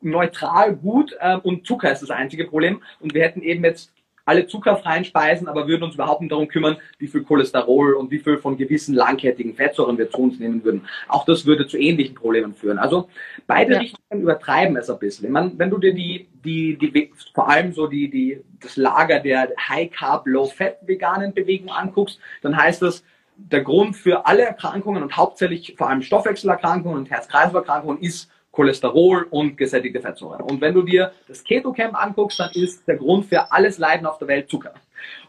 [0.00, 2.82] neutral gut ähm, und Zucker ist das einzige Problem.
[3.00, 3.92] Und wir hätten eben jetzt
[4.24, 8.18] alle zuckerfreien Speisen, aber würden uns überhaupt nicht darum kümmern, wie viel Cholesterol und wie
[8.18, 10.86] viel von gewissen langkettigen Fettsäuren wir zu uns nehmen würden.
[11.08, 12.78] Auch das würde zu ähnlichen Problemen führen.
[12.78, 13.08] Also
[13.46, 13.78] beide ja.
[13.80, 15.32] Richtungen übertreiben es ein bisschen.
[15.32, 19.52] Meine, wenn du dir die, die, die, vor allem so die, die, das Lager der
[19.68, 23.04] High Carb, Low Fat veganen Bewegungen anguckst, dann heißt das,
[23.36, 29.56] der Grund für alle Erkrankungen und hauptsächlich vor allem Stoffwechselerkrankungen und Herz-Kreislauf-Erkrankungen ist Cholesterol und
[29.56, 30.42] gesättigte Fettsäuren.
[30.42, 34.18] Und wenn du dir das Keto-Camp anguckst, dann ist der Grund für alles Leiden auf
[34.18, 34.74] der Welt Zucker.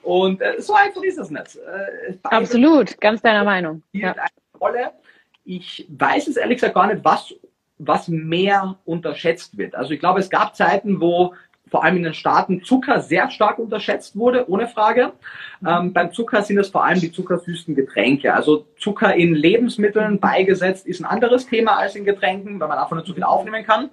[0.03, 1.55] Und äh, so einfach ist es nicht.
[1.55, 3.81] Äh, Absolut, ganz deiner Meinung.
[3.93, 4.11] Ja.
[4.11, 4.91] Eine Rolle.
[5.45, 7.33] Ich weiß es ehrlich gesagt gar nicht, was,
[7.77, 9.73] was mehr unterschätzt wird.
[9.73, 11.33] Also ich glaube, es gab Zeiten, wo
[11.69, 15.13] vor allem in den Staaten Zucker sehr stark unterschätzt wurde, ohne Frage.
[15.65, 18.33] Ähm, beim Zucker sind es vor allem die zuckersüßen Getränke.
[18.33, 22.97] Also Zucker in Lebensmitteln beigesetzt ist ein anderes Thema als in Getränken, weil man davon
[22.97, 23.89] nicht so viel aufnehmen kann.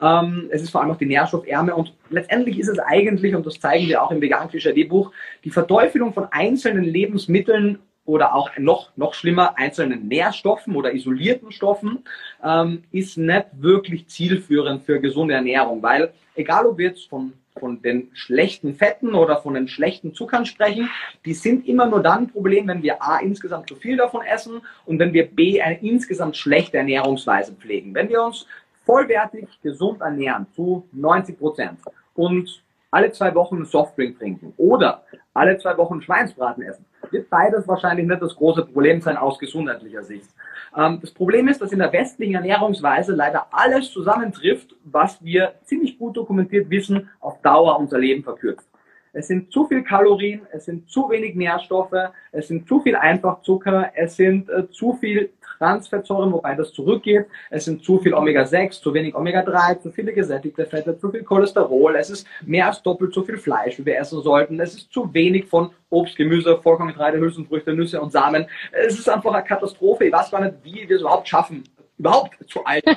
[0.00, 3.58] Ähm, es ist vor allem auch die Nährstoffärme und letztendlich ist es eigentlich, und das
[3.58, 4.48] zeigen wir auch im vegan
[4.88, 5.12] buch
[5.44, 7.78] die Verteufelung von einzelnen Lebensmitteln
[8.08, 12.04] oder auch noch, noch schlimmer, einzelnen Nährstoffen oder isolierten Stoffen,
[12.42, 17.82] ähm, ist nicht wirklich zielführend für gesunde Ernährung, weil egal ob wir jetzt von, von
[17.82, 20.88] den schlechten Fetten oder von den schlechten Zuckern sprechen,
[21.26, 24.62] die sind immer nur dann ein Problem, wenn wir A, insgesamt zu viel davon essen
[24.86, 27.94] und wenn wir B, eine insgesamt schlechte Ernährungsweise pflegen.
[27.94, 28.46] Wenn wir uns
[28.86, 31.78] vollwertig gesund ernähren zu 90 Prozent
[32.14, 38.06] und alle zwei Wochen Softdrink trinken oder alle zwei Wochen Schweinsbraten essen, wird beides wahrscheinlich
[38.06, 40.28] nicht das große Problem sein aus gesundheitlicher Sicht.
[40.76, 45.98] Ähm, das Problem ist, dass in der westlichen Ernährungsweise leider alles zusammentrifft, was wir ziemlich
[45.98, 48.68] gut dokumentiert wissen, auf Dauer unser Leben verkürzt.
[49.12, 53.90] Es sind zu viel Kalorien, es sind zu wenig Nährstoffe, es sind zu viel Einfachzucker,
[53.94, 58.94] es sind äh, zu viel Transfettsäuren, wobei das zurückgeht, es sind zu viel Omega-6, zu
[58.94, 63.22] wenig Omega-3, zu viele gesättigte Fette, zu viel Cholesterol, es ist mehr als doppelt so
[63.22, 67.72] viel Fleisch, wie wir essen sollten, es ist zu wenig von Obst, Gemüse, Vollkorngetreide, Hülsenfrüchte,
[67.72, 68.46] Nüsse und Samen.
[68.72, 70.06] Es ist einfach eine Katastrophe.
[70.06, 71.64] Ich weiß gar nicht, wie wir es überhaupt schaffen,
[71.96, 72.96] überhaupt zu altern.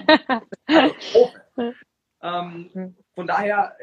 [2.22, 3.76] ähm, von daher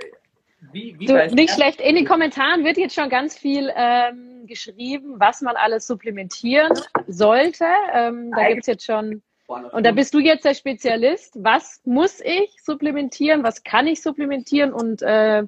[0.72, 1.80] wie, wie du, nicht schlecht.
[1.80, 6.72] In den Kommentaren wird jetzt schon ganz viel ähm, geschrieben, was man alles supplementieren
[7.06, 7.64] sollte.
[7.92, 9.22] Ähm, da gibt es jetzt schon.
[9.46, 11.32] Und da bist du jetzt der Spezialist.
[11.42, 13.42] Was muss ich supplementieren?
[13.42, 14.72] Was kann ich supplementieren?
[14.72, 15.44] Und äh,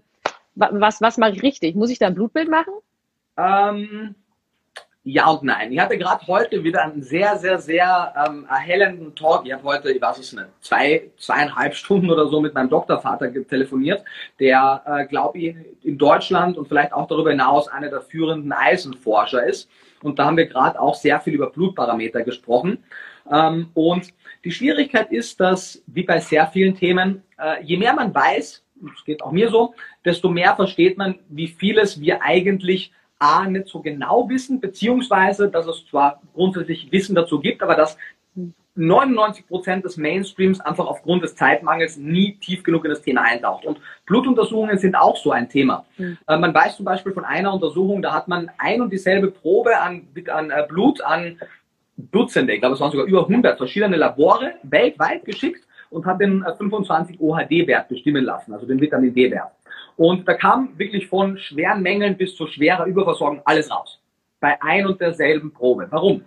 [0.55, 1.77] was, was mache ich richtig?
[1.77, 2.73] Muss ich da ein Blutbild machen?
[3.37, 4.15] Ähm,
[5.03, 5.73] ja und nein.
[5.73, 9.47] Ich hatte gerade heute wieder einen sehr, sehr, sehr ähm, erhellenden Talk.
[9.47, 13.33] Ich habe heute, ich weiß es nicht, zwei, zweieinhalb Stunden oder so mit meinem Doktorvater
[13.47, 14.05] telefoniert,
[14.39, 19.45] der, äh, glaube ich, in Deutschland und vielleicht auch darüber hinaus einer der führenden Eisenforscher
[19.45, 19.71] ist.
[20.03, 22.85] Und da haben wir gerade auch sehr viel über Blutparameter gesprochen.
[23.31, 24.09] Ähm, und
[24.45, 28.65] die Schwierigkeit ist, dass, wie bei sehr vielen Themen, äh, je mehr man weiß,
[28.97, 33.69] es geht auch mir so, desto mehr versteht man, wie vieles wir eigentlich A, nicht
[33.69, 37.97] so genau wissen, beziehungsweise, dass es zwar grundsätzlich Wissen dazu gibt, aber dass
[38.77, 43.67] 99 Prozent des Mainstreams einfach aufgrund des Zeitmangels nie tief genug in das Thema eintaucht.
[43.67, 45.85] Und Blutuntersuchungen sind auch so ein Thema.
[45.99, 46.19] Mhm.
[46.27, 49.79] Äh, man weiß zum Beispiel von einer Untersuchung, da hat man ein und dieselbe Probe
[49.79, 51.39] an, an äh, Blut an
[52.13, 56.43] Dutzende, ich glaube es waren sogar über 100 verschiedene Labore weltweit geschickt und hat den
[56.43, 59.51] 25 OHD-Wert bestimmen lassen, also den Vitamin D-Wert.
[60.01, 64.01] Und da kam wirklich von schweren Mängeln bis zu schwerer Überversorgung alles raus.
[64.41, 65.89] Bei ein und derselben Probe.
[65.91, 66.23] Warum?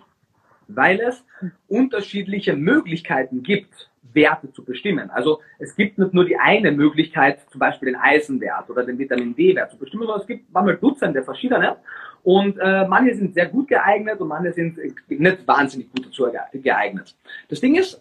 [0.67, 1.25] Weil es
[1.67, 5.09] unterschiedliche Möglichkeiten gibt, Werte zu bestimmen.
[5.09, 9.35] Also es gibt nicht nur die eine Möglichkeit, zum Beispiel den Eisenwert oder den Vitamin
[9.35, 11.77] D-Wert zu bestimmen, sondern es gibt manchmal Dutzende verschiedene.
[12.21, 14.77] Und äh, manche sind sehr gut geeignet und manche sind
[15.09, 17.15] nicht wahnsinnig gut dazu geeignet.
[17.49, 17.99] Das Ding ist,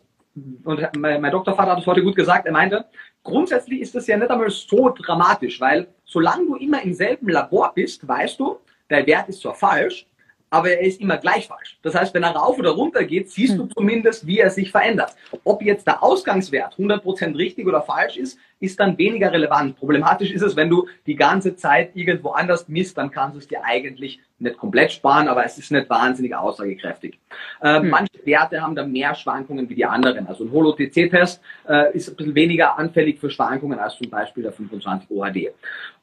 [0.65, 2.85] und mein, mein Doktorvater hat es heute gut gesagt, er meinte,
[3.23, 7.73] grundsätzlich ist das ja nicht einmal so dramatisch, weil solange du immer im selben Labor
[7.75, 8.59] bist, weißt du,
[8.91, 10.07] der Wert ist zwar falsch,
[10.53, 11.79] aber er ist immer gleich falsch.
[11.81, 13.71] Das heißt, wenn er rauf oder runter geht, siehst du hm.
[13.71, 15.17] zumindest, wie er sich verändert.
[15.45, 19.77] Ob jetzt der Ausgangswert 100% richtig oder falsch ist, ist dann weniger relevant.
[19.79, 23.49] Problematisch ist es, wenn du die ganze Zeit irgendwo anders misst, dann kannst du es
[23.49, 27.19] dir eigentlich nicht komplett sparen, aber es ist nicht wahnsinnig aussagekräftig.
[27.63, 27.89] Äh, hm.
[27.89, 30.27] Manche Werte haben da mehr Schwankungen wie die anderen.
[30.27, 34.53] Also ein Holo-TC-Test äh, ist ein bisschen weniger anfällig für Schwankungen als zum Beispiel der
[34.53, 35.55] 25 OHD.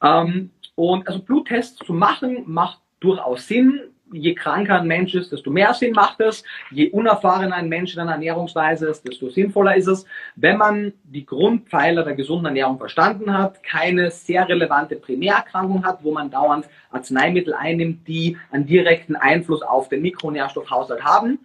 [0.02, 5.52] Ähm, und also Bluttests zu machen, macht durchaus Sinn je kranker ein Mensch ist, desto
[5.52, 6.44] mehr Sinn macht es.
[6.72, 10.06] Je unerfahrener ein Mensch in einer Ernährungsweise ist, desto sinnvoller ist es.
[10.36, 16.12] Wenn man die Grundpfeiler der gesunden Ernährung verstanden hat, keine sehr relevante Primärerkrankung hat, wo
[16.12, 21.40] man dauernd Arzneimittel einnimmt, die einen direkten Einfluss auf den Mikronährstoffhaushalt haben,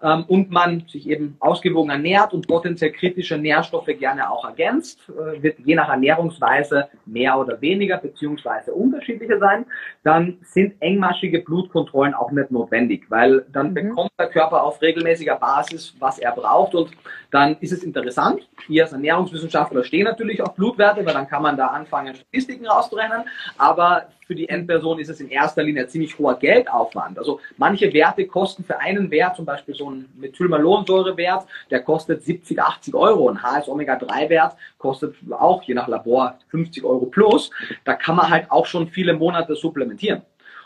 [0.00, 5.42] ähm, und man sich eben ausgewogen ernährt und potenziell kritische Nährstoffe gerne auch ergänzt, äh,
[5.42, 9.66] wird je nach Ernährungsweise mehr oder weniger beziehungsweise unterschiedlicher sein,
[10.08, 13.74] dann sind engmaschige Blutkontrollen auch nicht notwendig, weil dann mhm.
[13.74, 16.90] bekommt der Körper auf regelmäßiger Basis, was er braucht und
[17.30, 18.48] dann ist es interessant.
[18.68, 23.24] Wir als Ernährungswissenschaftler stehen natürlich auf Blutwerte, weil dann kann man da anfangen, Statistiken rauszubrennen,
[23.58, 27.18] aber für die Endperson ist es in erster Linie ein ziemlich hoher Geldaufwand.
[27.18, 32.60] Also manche Werte kosten für einen Wert, zum Beispiel so ein Methylmalonsäurewert, der kostet 70,
[32.60, 33.30] 80 Euro.
[33.30, 37.50] Ein HS-Omega-3-Wert kostet auch je nach Labor 50 Euro plus.
[37.86, 39.97] Da kann man halt auch schon viele Monate supplementieren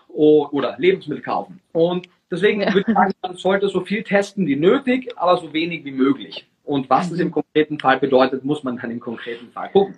[0.09, 1.61] oder Lebensmittel kaufen.
[1.73, 2.69] Und deswegen ja.
[2.69, 6.47] würde ich sagen, man sollte so viel testen wie nötig, aber so wenig wie möglich.
[6.65, 7.33] Und was das im mhm.
[7.33, 9.95] konkreten Fall bedeutet, muss man dann im konkreten Fall gucken.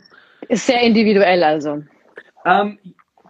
[0.49, 1.83] Ist sehr individuell also.
[2.45, 2.79] Ähm,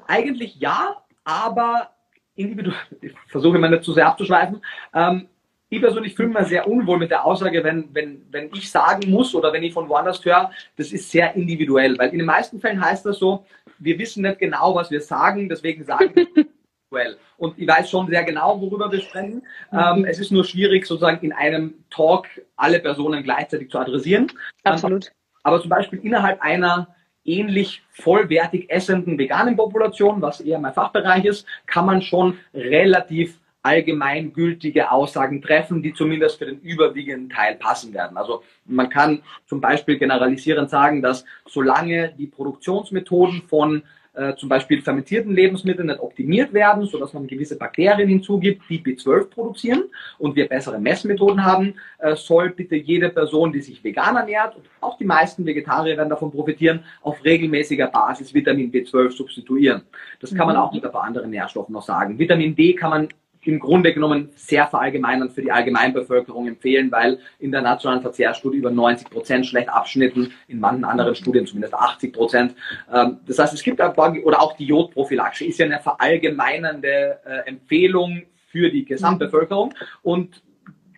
[0.07, 1.91] eigentlich ja, aber
[2.37, 4.61] individuell, ich versuche immer nicht zu sehr abzuschweifen.
[4.93, 5.29] Ähm,
[5.75, 9.35] ich persönlich fühle mich sehr unwohl mit der Aussage, wenn, wenn, wenn ich sagen muss
[9.35, 12.85] oder wenn ich von woanders höre, das ist sehr individuell, weil in den meisten Fällen
[12.85, 13.45] heißt das so,
[13.79, 16.27] wir wissen nicht genau, was wir sagen, deswegen sagen wir
[16.95, 17.17] individuell.
[17.37, 19.43] Und ich weiß schon sehr genau, worüber wir sprechen.
[19.71, 19.79] Mhm.
[19.79, 24.31] Ähm, es ist nur schwierig, sozusagen in einem Talk alle Personen gleichzeitig zu adressieren.
[24.63, 25.13] Absolut.
[25.43, 26.89] Aber zum Beispiel innerhalb einer
[27.25, 34.91] ähnlich vollwertig essenden veganen Population, was eher mein Fachbereich ist, kann man schon relativ allgemeingültige
[34.93, 38.17] Aussagen treffen, die zumindest für den überwiegenden Teil passen werden.
[38.17, 44.81] Also man kann zum Beispiel generalisierend sagen, dass solange die Produktionsmethoden von äh, zum Beispiel
[44.81, 49.85] fermentierten Lebensmitteln nicht optimiert werden, sodass man gewisse Bakterien hinzugibt, die B12 produzieren
[50.19, 54.67] und wir bessere Messmethoden haben, äh, soll bitte jede Person, die sich vegan ernährt und
[54.81, 59.83] auch die meisten Vegetarier werden davon profitieren, auf regelmäßiger Basis Vitamin B12 substituieren.
[60.21, 60.63] Das kann man mhm.
[60.63, 62.19] auch mit ein paar anderen Nährstoffen noch sagen.
[62.19, 63.09] Vitamin D kann man
[63.47, 68.71] im Grunde genommen sehr verallgemeinern für die Allgemeinbevölkerung empfehlen, weil in der nationalen Verzehrstudie über
[68.71, 72.55] 90 Prozent schlecht abschnitten, in manchen anderen Studien zumindest 80 Prozent.
[72.93, 77.19] Ähm, das heißt, es gibt ein paar, oder auch die Jodprophylaxe ist ja eine verallgemeinernde
[77.25, 80.43] äh, Empfehlung für die Gesamtbevölkerung und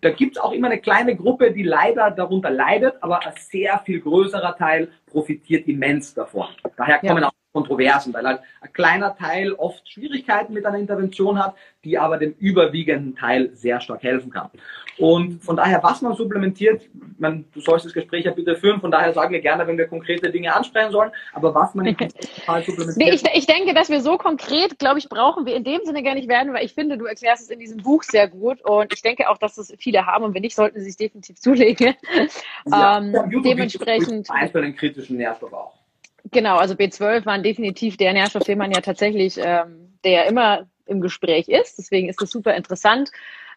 [0.02, 3.80] da gibt es auch immer eine kleine Gruppe, die leider darunter leidet, aber ein sehr
[3.84, 6.46] viel größerer Teil profitiert immens davon.
[6.76, 7.28] Daher kommen ja.
[7.28, 12.18] auch Kontroversen, weil halt ein kleiner Teil oft Schwierigkeiten mit einer Intervention hat, die aber
[12.18, 14.50] dem überwiegenden Teil sehr stark helfen kann.
[14.98, 16.82] Und von daher, was man supplementiert,
[17.18, 19.86] man, du sollst das Gespräch ja bitte führen, von daher sagen wir gerne, wenn wir
[19.86, 21.96] konkrete Dinge ansprechen sollen, aber was man im
[22.44, 23.14] Fall supplementiert.
[23.14, 26.14] Ich, ich denke, dass wir so konkret, glaube ich, brauchen wir in dem Sinne gar
[26.14, 29.00] nicht werden, weil ich finde, du erklärst es in diesem Buch sehr gut und ich
[29.00, 31.94] denke auch, dass das viele haben und wenn nicht, sollten sie sich definitiv zulegen.
[32.66, 34.30] Ja, ähm, dementsprechend.
[34.30, 35.85] Einzelnen kritischen Nährstoff auch.
[36.32, 41.00] Genau, also B12 war definitiv der Nährstoff, den man ja tatsächlich, ähm, der immer im
[41.00, 41.78] Gespräch ist.
[41.78, 43.10] Deswegen ist das super interessant.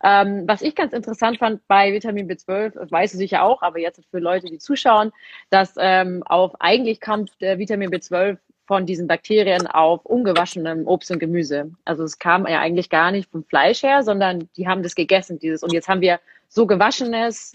[0.03, 3.79] Ähm, was ich ganz interessant fand bei Vitamin B12, das weißt du sicher auch, aber
[3.79, 5.11] jetzt für Leute, die zuschauen,
[5.49, 11.19] dass ähm, auf eigentlich kommt der Vitamin B12 von diesen Bakterien auf ungewaschenem Obst und
[11.19, 11.71] Gemüse.
[11.85, 15.39] Also es kam ja eigentlich gar nicht vom Fleisch her, sondern die haben das gegessen,
[15.39, 15.63] dieses.
[15.63, 17.51] Und jetzt haben wir so gewaschenes,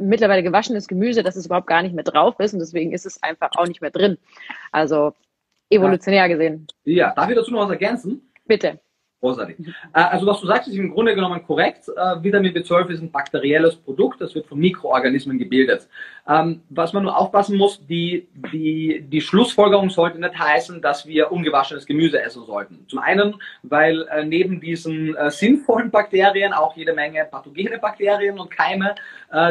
[0.00, 3.22] mittlerweile gewaschenes Gemüse, dass es überhaupt gar nicht mehr drauf ist und deswegen ist es
[3.22, 4.18] einfach auch nicht mehr drin.
[4.72, 5.14] Also
[5.70, 6.66] evolutionär gesehen.
[6.84, 8.30] Ja, darf ich dazu noch was ergänzen?
[8.46, 8.80] Bitte.
[9.24, 9.56] Großartig.
[9.58, 11.88] Äh, also was du sagst, ist im Grunde genommen korrekt.
[11.88, 15.88] Äh, Vitamin B12 ist ein bakterielles Produkt, das wird von Mikroorganismen gebildet.
[16.28, 21.32] Ähm, was man nur aufpassen muss, die, die, die Schlussfolgerung sollte nicht heißen, dass wir
[21.32, 22.84] ungewaschenes Gemüse essen sollten.
[22.86, 28.94] Zum einen, weil äh, neben diesen sinnvollen Bakterien auch jede Menge pathogene Bakterien und Keime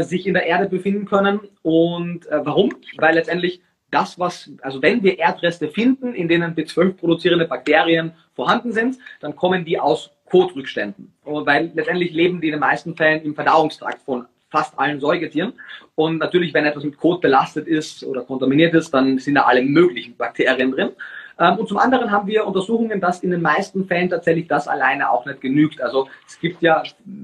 [0.01, 1.39] sich in der Erde befinden können.
[1.61, 2.75] Und warum?
[2.97, 3.61] Weil letztendlich
[3.93, 9.35] das, was, also wenn wir Erdreste finden, in denen B12 produzierende Bakterien vorhanden sind, dann
[9.35, 11.13] kommen die aus Kotrückständen.
[11.23, 15.53] Weil letztendlich leben die in den meisten Fällen im Verdauungstrakt von fast allen Säugetieren.
[15.95, 19.63] Und natürlich, wenn etwas mit Kot belastet ist oder kontaminiert ist, dann sind da alle
[19.63, 20.89] möglichen Bakterien drin.
[21.39, 25.09] Ähm, und zum anderen haben wir Untersuchungen, dass in den meisten Fällen tatsächlich das alleine
[25.09, 25.81] auch nicht genügt.
[25.81, 26.83] Also es gibt ja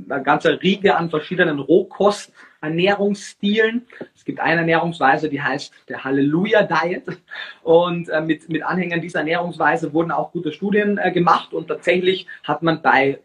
[0.09, 3.87] eine ganze Riege an verschiedenen Rohkost Ernährungsstilen.
[4.15, 7.03] Es gibt eine Ernährungsweise, die heißt der Halleluja Diet.
[7.63, 12.27] Und äh, mit, mit Anhängern dieser Ernährungsweise wurden auch gute Studien äh, gemacht und tatsächlich
[12.43, 13.19] hat man bei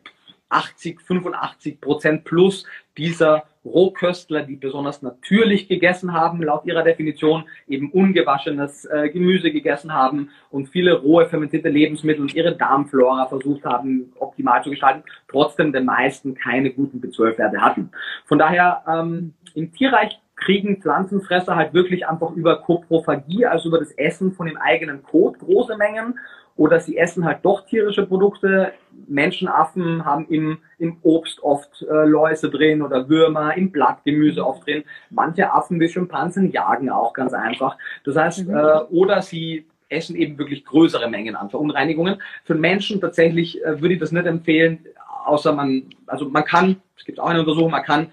[0.49, 2.65] 80, 85 Prozent plus
[2.97, 9.93] dieser Rohköstler, die besonders natürlich gegessen haben, laut ihrer Definition eben ungewaschenes äh, Gemüse gegessen
[9.93, 15.73] haben und viele rohe fermentierte Lebensmittel und ihre Darmflora versucht haben, optimal zu gestalten, trotzdem
[15.73, 17.91] den meisten keine guten B12-Werte hatten.
[18.27, 23.93] Von daher ähm, im Tierreich kriegen Pflanzenfresser halt wirklich einfach über Koprophagie, also über das
[23.93, 26.19] Essen von dem eigenen Kot, große Mengen
[26.57, 28.73] oder sie essen halt doch tierische Produkte.
[29.09, 34.85] Menschenaffen haben im, im Obst oft äh, Läuse drin oder Würmer, im Blattgemüse oft drin.
[35.11, 37.77] Manche Affen wie Schimpansen jagen auch ganz einfach.
[38.05, 38.57] Das heißt, mhm.
[38.57, 42.23] äh, oder sie essen eben wirklich größere Mengen an Verunreinigungen.
[42.45, 44.87] Für Menschen tatsächlich äh, würde ich das nicht empfehlen,
[45.27, 48.09] außer man, also man kann, es gibt auch eine Untersuchung, man kann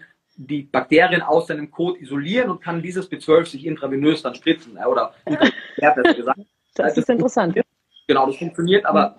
[0.47, 5.13] die Bakterien aus seinem Kot isolieren und kann dieses B12 sich intravenös dann spritzen oder
[6.15, 6.39] gesagt.
[6.75, 7.57] Das ist interessant
[8.11, 9.15] genau, das funktioniert, aber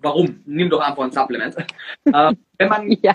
[0.00, 0.42] warum?
[0.46, 1.56] Nimm doch einfach ein Supplement.
[2.04, 3.12] äh, wenn, man, ja.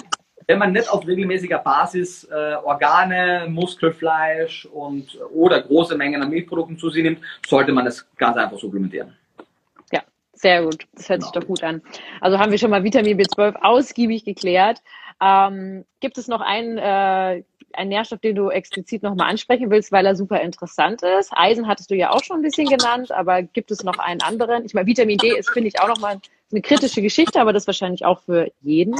[0.48, 6.78] wenn man nicht auf regelmäßiger Basis äh, Organe, Muskelfleisch und oder große Mengen an Milchprodukten
[6.78, 9.16] zu sich nimmt, sollte man das ganz einfach supplementieren.
[9.94, 10.02] Ja,
[10.34, 10.86] sehr gut.
[10.94, 11.32] Das hört genau.
[11.32, 11.82] sich doch gut an.
[12.20, 14.80] Also haben wir schon mal Vitamin B12 ausgiebig geklärt.
[15.21, 20.06] Ähm, gibt es noch einen äh, ein Nährstoff, den du explizit nochmal ansprechen willst, weil
[20.06, 21.32] er super interessant ist.
[21.36, 24.65] Eisen hattest du ja auch schon ein bisschen genannt, aber gibt es noch einen anderen?
[24.65, 26.19] Ich meine, Vitamin D ist, finde ich, auch nochmal
[26.52, 28.95] eine kritische Geschichte, aber das wahrscheinlich auch für jeden.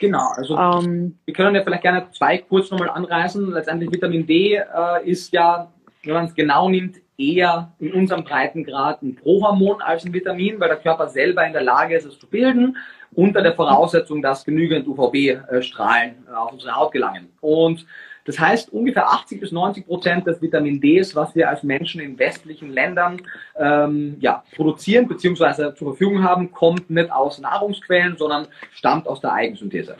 [0.00, 3.50] Genau, also ähm, wir können ja vielleicht gerne zwei kurz nochmal anreißen.
[3.50, 4.64] Letztendlich Vitamin D äh,
[5.04, 5.72] ist ja,
[6.04, 10.68] wenn man es genau nimmt, eher in unserem Breitengrad ein Prohormon als ein Vitamin, weil
[10.68, 12.76] der Körper selber in der Lage ist, es zu bilden
[13.12, 17.28] unter der Voraussetzung, dass genügend UVB-Strahlen äh, auf unsere Haut gelangen.
[17.40, 17.86] Und
[18.28, 22.18] das heißt, ungefähr 80 bis 90 Prozent des Vitamin Ds, was wir als Menschen in
[22.18, 23.22] westlichen Ländern
[23.56, 25.74] ähm, ja, produzieren bzw.
[25.74, 29.96] zur Verfügung haben, kommt nicht aus Nahrungsquellen, sondern stammt aus der Eigensynthese.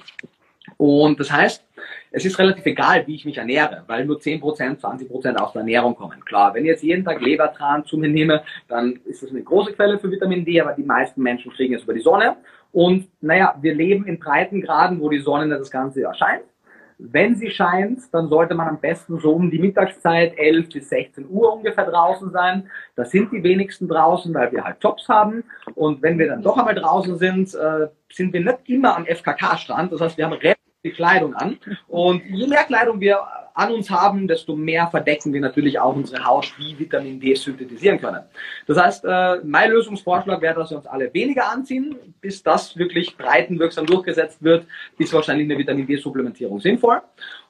[0.77, 1.65] Und das heißt,
[2.11, 4.43] es ist relativ egal, wie ich mich ernähre, weil nur 10%,
[4.81, 6.25] 20% aus der Ernährung kommen.
[6.25, 9.73] Klar, wenn ich jetzt jeden Tag Lebertran zu mir nehme, dann ist das eine große
[9.73, 12.37] Quelle für Vitamin D, aber die meisten Menschen kriegen es über die Sonne.
[12.73, 16.45] Und naja, wir leben in Breitengraden, wo die Sonne das ganze Jahr scheint.
[17.01, 21.29] Wenn sie scheint, dann sollte man am besten so um die Mittagszeit 11 bis 16
[21.29, 22.69] Uhr ungefähr draußen sein.
[22.97, 25.45] Da sind die wenigsten draußen, weil wir halt Jobs haben.
[25.77, 29.93] Und wenn wir dann doch einmal draußen sind, äh, sind wir nicht immer am FKK-Strand.
[29.93, 31.59] Das heißt, wir haben relativ viel Kleidung an.
[31.89, 33.21] Und je mehr Kleidung wir
[33.55, 38.01] an uns haben, desto mehr verdecken wir natürlich auch unsere Haut, wie Vitamin D synthetisieren
[38.01, 38.23] können.
[38.69, 43.17] Das heißt, äh, mein Lösungsvorschlag wäre, dass wir uns alle weniger anziehen, bis das wirklich
[43.17, 44.65] breitenwirksam durchgesetzt wird,
[44.99, 47.03] ist wahrscheinlich eine Vitamin D-Supplementierung sinnvoll.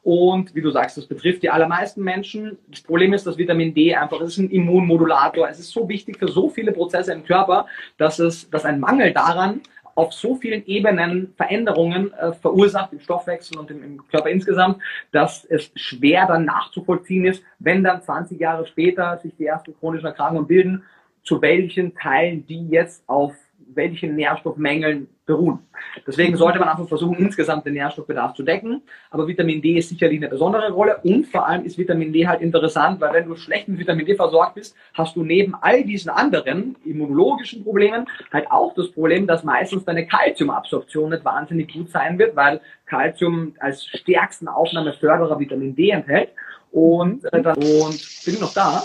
[0.03, 2.57] Und wie du sagst, das betrifft die allermeisten Menschen.
[2.69, 5.47] Das Problem ist, dass Vitamin D einfach ist ein Immunmodulator.
[5.51, 7.67] Es ist so wichtig für so viele Prozesse im Körper,
[7.99, 9.61] dass es, dass ein Mangel daran
[9.99, 14.79] auf so vielen Ebenen Veränderungen äh, verursacht im Stoffwechsel und im, im, Körper insgesamt,
[15.11, 20.07] dass es schwer dann nachzuvollziehen ist, wenn dann 20 Jahre später sich die ersten chronischen
[20.07, 20.85] Erkrankungen bilden,
[21.25, 23.35] zu welchen Teilen die jetzt auf
[23.75, 25.59] welchen Nährstoffmängeln beruhen.
[26.07, 28.83] Deswegen sollte man einfach versuchen, insgesamt den Nährstoffbedarf zu decken.
[29.11, 32.41] Aber Vitamin D ist sicherlich eine besondere Rolle und vor allem ist Vitamin D halt
[32.41, 36.11] interessant, weil wenn du schlecht mit Vitamin D versorgt bist, hast du neben all diesen
[36.11, 42.19] anderen immunologischen Problemen halt auch das Problem, dass meistens deine Kalziumabsorption nicht wahnsinnig gut sein
[42.19, 46.31] wird, weil Kalzium als stärksten Aufnahmeförderer Vitamin D enthält.
[46.71, 48.83] Und, äh, und bin ich noch da?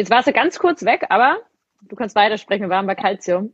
[0.00, 1.36] Jetzt warst du ganz kurz weg, aber
[1.82, 2.64] du kannst weitersprechen.
[2.64, 3.52] Wir waren bei Calcium.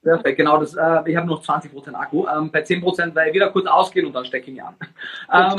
[0.00, 0.58] Perfekt, genau.
[0.58, 2.24] Das, äh, ich habe noch 20% Akku.
[2.28, 4.76] Ähm, bei 10% werde ich wieder kurz ausgehen und dann stecke ich ihn an.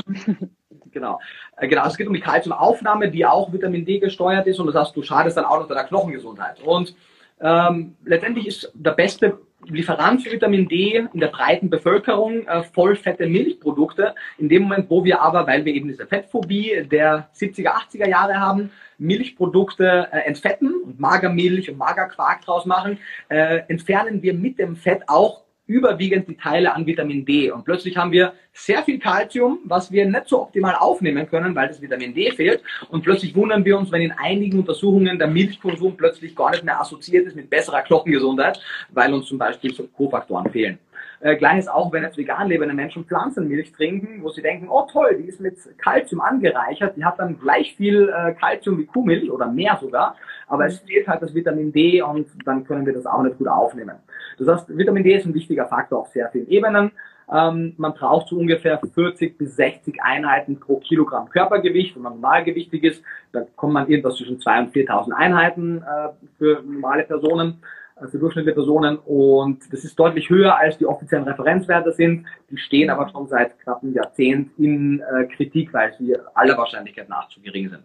[0.08, 0.50] Ähm,
[0.94, 1.20] genau.
[1.58, 1.86] Äh, genau.
[1.86, 5.04] Es geht um die Kalziumaufnahme, die auch Vitamin D gesteuert ist und das heißt, du
[5.04, 6.62] schadest dann auch noch deiner Knochengesundheit.
[6.62, 6.96] Und
[7.42, 13.28] ähm, letztendlich ist der beste Lieferant für Vitamin D in der breiten Bevölkerung äh, vollfette
[13.28, 14.14] Milchprodukte.
[14.38, 18.40] In dem Moment, wo wir aber, weil wir eben diese Fettphobie der 70er, 80er Jahre
[18.40, 24.76] haben, Milchprodukte äh, entfetten und Magermilch und Magerquark draus machen, äh, entfernen wir mit dem
[24.76, 27.52] Fett auch überwiegend die Teile an Vitamin D.
[27.52, 31.68] Und plötzlich haben wir sehr viel Kalzium, was wir nicht so optimal aufnehmen können, weil
[31.68, 32.64] das Vitamin D fehlt.
[32.90, 36.80] Und plötzlich wundern wir uns, wenn in einigen Untersuchungen der Milchkonsum plötzlich gar nicht mehr
[36.80, 40.80] assoziiert ist mit besserer Knochengesundheit, weil uns zum Beispiel so Kofaktoren fehlen.
[41.20, 45.18] Äh, Gleiches auch, wenn jetzt vegan lebende Menschen Pflanzenmilch trinken, wo sie denken, oh toll,
[45.20, 49.48] die ist mit Kalzium angereichert, die hat dann gleich viel äh, Kalzium wie Kuhmilch oder
[49.48, 50.16] mehr sogar,
[50.48, 53.48] aber es fehlt halt das Vitamin D und dann können wir das auch nicht gut
[53.48, 53.96] aufnehmen.
[54.38, 56.92] Das heißt, Vitamin D ist ein wichtiger Faktor auf sehr vielen Ebenen.
[57.32, 61.96] Ähm, man braucht so ungefähr 40 bis 60 Einheiten pro Kilogramm Körpergewicht.
[61.96, 63.04] Wenn man normalgewichtig ist,
[63.34, 68.20] da kommt man irgendwas zwischen 2.000 und 4.000 Einheiten äh, für normale Personen, äh, für
[68.20, 68.98] durchschnittliche Personen.
[68.98, 72.26] Und das ist deutlich höher, als die offiziellen Referenzwerte sind.
[72.50, 77.10] Die stehen aber schon seit knapp einem Jahrzehnt in äh, Kritik, weil sie aller Wahrscheinlichkeit
[77.10, 77.84] nach zu gering sind.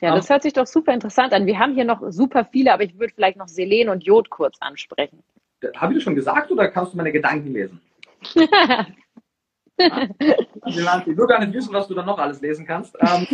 [0.00, 1.46] Ja, das hört sich doch super interessant an.
[1.46, 4.56] Wir haben hier noch super viele, aber ich würde vielleicht noch Selen und Jod kurz
[4.60, 5.22] ansprechen.
[5.76, 7.80] Habe ich das schon gesagt oder kannst du meine Gedanken lesen?
[9.78, 9.88] ich
[10.76, 12.96] will gar nicht wissen, was du dann noch alles lesen kannst.
[13.00, 13.26] Ähm,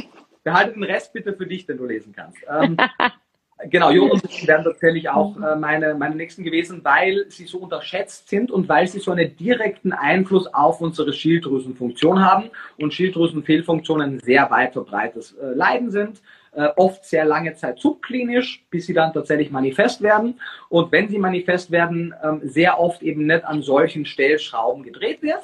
[0.44, 2.38] behalte den Rest bitte für dich, den du lesen kannst.
[2.48, 2.76] Ähm,
[3.68, 8.50] genau, und werden tatsächlich auch äh, meine, meine nächsten gewesen, weil sie so unterschätzt sind
[8.50, 14.72] und weil sie so einen direkten Einfluss auf unsere Schilddrüsenfunktion haben und Schilddrüsenfehlfunktionen sehr weit
[14.72, 16.20] verbreitet äh, Leiden sind
[16.52, 20.40] äh, oft sehr lange Zeit subklinisch, bis sie dann tatsächlich manifest werden.
[20.68, 25.40] Und wenn sie manifest werden, ähm, sehr oft eben nicht an solchen Stellschrauben gedreht wird.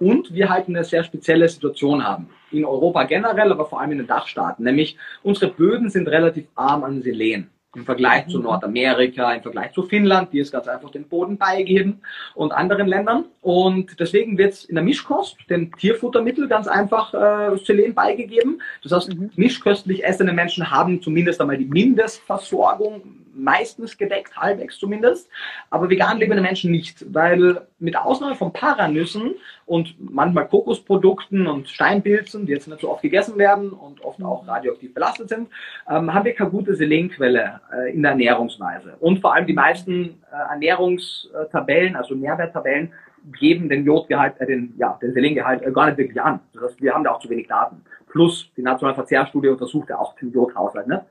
[0.00, 2.28] Und wir halt eine sehr spezielle Situation haben.
[2.50, 4.64] In Europa generell, aber vor allem in den Dachstaaten.
[4.64, 8.44] Nämlich unsere Böden sind relativ arm an Selen im Vergleich zu mhm.
[8.44, 12.00] Nordamerika, im Vergleich zu Finnland, die es ganz einfach den Boden beigeben
[12.34, 13.24] und anderen Ländern.
[13.40, 18.60] Und deswegen wird es in der Mischkost, dem Tierfuttermittel, ganz einfach äh, Selen beigegeben.
[18.82, 19.30] Das heißt, mhm.
[19.36, 25.28] mischköstlich essende Menschen haben zumindest einmal die Mindestversorgung meistens gedeckt, halbwegs zumindest,
[25.70, 29.34] aber vegan lebende Menschen nicht, weil mit Ausnahme von Paranüssen
[29.66, 34.46] und manchmal Kokosprodukten und Steinpilzen, die jetzt nicht so oft gegessen werden und oft auch
[34.46, 35.48] radioaktiv belastet sind,
[35.88, 38.94] ähm, haben wir keine gute Selenquelle äh, in der Ernährungsweise.
[39.00, 42.92] Und vor allem die meisten äh, Ernährungstabellen, also Nährwerttabellen,
[43.38, 46.40] geben den Jodgehalt, äh, den, ja, den Selengehalt äh, gar nicht wirklich an.
[46.52, 47.82] Das heißt, wir haben da auch zu wenig Daten.
[48.08, 50.86] Plus, die Nationale Verzehrstudie untersucht ja auch den Jodhaushalt.
[50.86, 51.04] Ne?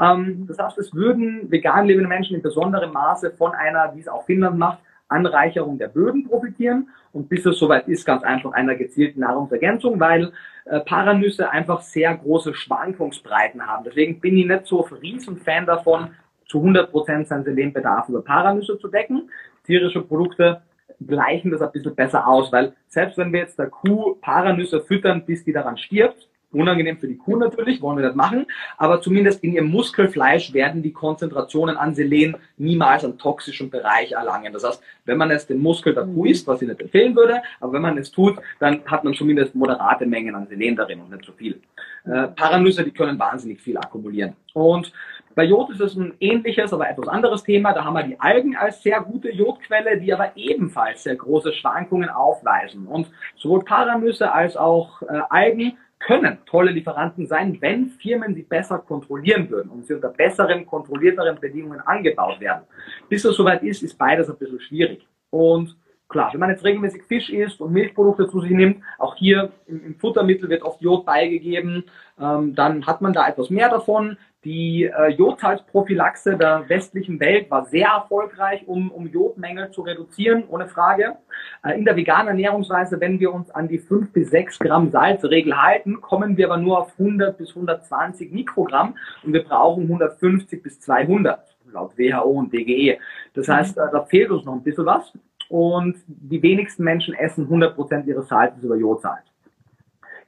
[0.00, 4.08] Ähm, das heißt, es würden vegan lebende Menschen in besonderem Maße von einer, wie es
[4.08, 4.78] auch Finnland macht,
[5.08, 10.32] Anreicherung der Böden profitieren und bis es soweit ist, ganz einfach einer gezielten Nahrungsergänzung, weil
[10.66, 13.84] äh, Paranüsse einfach sehr große Schwankungsbreiten haben.
[13.84, 16.10] Deswegen bin ich nicht so ein Riesenfan davon,
[16.46, 19.30] zu 100% seinen Selenbedarf über Paranüsse zu decken.
[19.64, 20.62] Tierische Produkte
[21.06, 25.24] gleichen das ein bisschen besser aus, weil selbst wenn wir jetzt der Kuh Paranüsse füttern,
[25.24, 28.46] bis die daran stirbt, Unangenehm für die Kuh natürlich, wollen wir das machen,
[28.78, 34.54] aber zumindest in ihrem Muskelfleisch werden die Konzentrationen an Selen niemals einen toxischen Bereich erlangen.
[34.54, 37.42] Das heißt, wenn man jetzt den Muskel der Kuh isst, was ich nicht empfehlen würde,
[37.60, 41.10] aber wenn man es tut, dann hat man zumindest moderate Mengen an Selen darin und
[41.10, 41.60] nicht so viel.
[42.06, 44.34] Äh, Paranüsse, die können wahnsinnig viel akkumulieren.
[44.54, 44.92] Und
[45.34, 47.72] bei Jod ist es ein ähnliches, aber etwas anderes Thema.
[47.72, 52.08] Da haben wir die Algen als sehr gute Jodquelle, die aber ebenfalls sehr große Schwankungen
[52.08, 52.86] aufweisen.
[52.86, 58.78] Und sowohl Paranüsse als auch äh, Algen können tolle Lieferanten sein, wenn Firmen sie besser
[58.78, 62.62] kontrollieren würden und sie unter besseren, kontrollierteren Bedingungen angebaut werden.
[63.08, 65.06] Bis es soweit ist, ist beides ein bisschen schwierig.
[65.30, 65.76] Und
[66.08, 69.84] klar, wenn man jetzt regelmäßig Fisch isst und Milchprodukte zu sich nimmt, auch hier im,
[69.84, 71.84] im Futtermittel wird oft Jod beigegeben,
[72.20, 74.16] ähm, dann hat man da etwas mehr davon.
[74.48, 80.68] Die äh, Jodsalzprophylaxe der westlichen Welt war sehr erfolgreich, um, um Jodmängel zu reduzieren, ohne
[80.68, 81.18] Frage.
[81.62, 85.62] Äh, in der veganen Ernährungsweise, wenn wir uns an die 5 bis 6 Gramm Salzregel
[85.62, 90.80] halten, kommen wir aber nur auf 100 bis 120 Mikrogramm und wir brauchen 150 bis
[90.80, 91.40] 200
[91.70, 92.98] laut WHO und DGE.
[93.34, 95.12] Das heißt, äh, da fehlt uns noch ein bisschen was
[95.50, 99.27] und die wenigsten Menschen essen 100 Prozent ihres Salzes über Jodsalz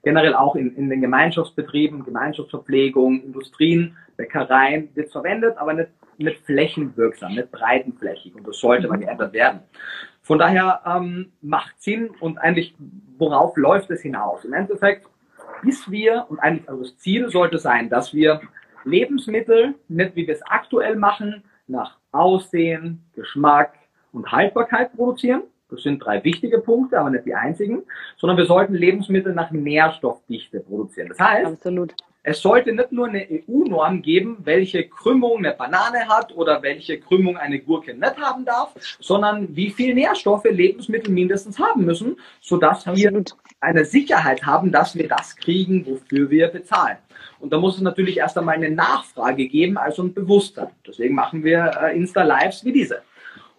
[0.03, 7.34] generell auch in, in den Gemeinschaftsbetrieben, Gemeinschaftsverpflegung, Industrien, Bäckereien wird verwendet, aber nicht, nicht flächenwirksam,
[7.34, 9.61] nicht breitenflächig und das sollte mal geändert werden.
[10.22, 12.74] Von daher ähm, macht Sinn und eigentlich,
[13.18, 14.44] worauf läuft es hinaus?
[14.44, 15.07] Im Endeffekt,
[15.62, 18.40] bis wir, und eigentlich also das Ziel sollte sein, dass wir
[18.84, 23.74] Lebensmittel, nicht wie wir es aktuell machen, nach Aussehen, Geschmack
[24.12, 27.82] und Haltbarkeit produzieren, das sind drei wichtige Punkte, aber nicht die einzigen,
[28.16, 31.08] sondern wir sollten Lebensmittel nach Nährstoffdichte produzieren.
[31.08, 31.94] Das heißt, Absolut.
[32.22, 37.36] es sollte nicht nur eine EU-Norm geben, welche Krümmung eine Banane hat oder welche Krümmung
[37.36, 43.24] eine Gurke nicht haben darf, sondern wie viel Nährstoffe Lebensmittel mindestens haben müssen, sodass wir
[43.60, 46.98] eine Sicherheit haben, dass wir das kriegen, wofür wir bezahlen.
[47.38, 50.68] Und da muss es natürlich erst einmal eine Nachfrage geben, also ein Bewusstsein.
[50.86, 53.02] Deswegen machen wir äh, Insta-Lives wie diese.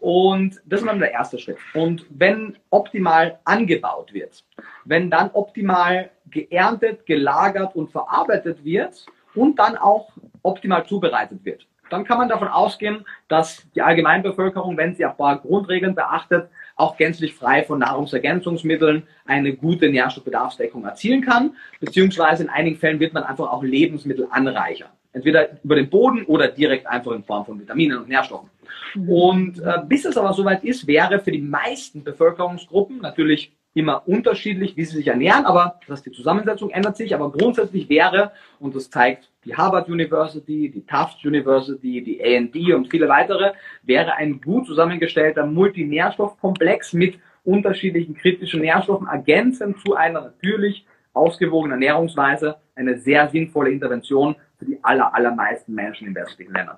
[0.02, 1.60] Und das ist dann der erste Schritt.
[1.76, 4.44] Und wenn optimal angebaut wird,
[4.84, 10.10] wenn dann optimal geerntet, gelagert und verarbeitet wird und dann auch
[10.42, 15.38] optimal zubereitet wird, dann kann man davon ausgehen, dass die Allgemeinbevölkerung, wenn sie ein paar
[15.38, 22.78] Grundregeln beachtet, auch gänzlich frei von Nahrungsergänzungsmitteln eine gute Nährstoffbedarfsdeckung erzielen kann, beziehungsweise in einigen
[22.78, 24.90] Fällen wird man einfach auch Lebensmittel anreichern.
[25.14, 28.50] Entweder über den Boden oder direkt einfach in Form von Vitaminen und Nährstoffen.
[28.96, 29.10] Mhm.
[29.10, 34.76] Und äh, bis es aber soweit ist, wäre für die meisten Bevölkerungsgruppen natürlich immer unterschiedlich,
[34.76, 38.76] wie sie sich ernähren, aber das heißt, die Zusammensetzung ändert sich, aber grundsätzlich wäre, und
[38.76, 43.54] das zeigt die Harvard University, die Tufts University, die A&D und viele weitere,
[43.84, 52.58] wäre ein gut zusammengestellter Multinährstoffkomplex mit unterschiedlichen kritischen Nährstoffen ergänzend zu einer natürlich ausgewogenen Ernährungsweise
[52.76, 56.78] eine sehr sinnvolle Intervention für die aller, allermeisten Menschen in westlichen Ländern.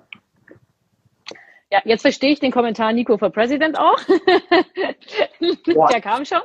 [1.70, 3.98] Ja, jetzt verstehe ich den Kommentar Nico for President auch.
[5.92, 6.40] Der kam schon.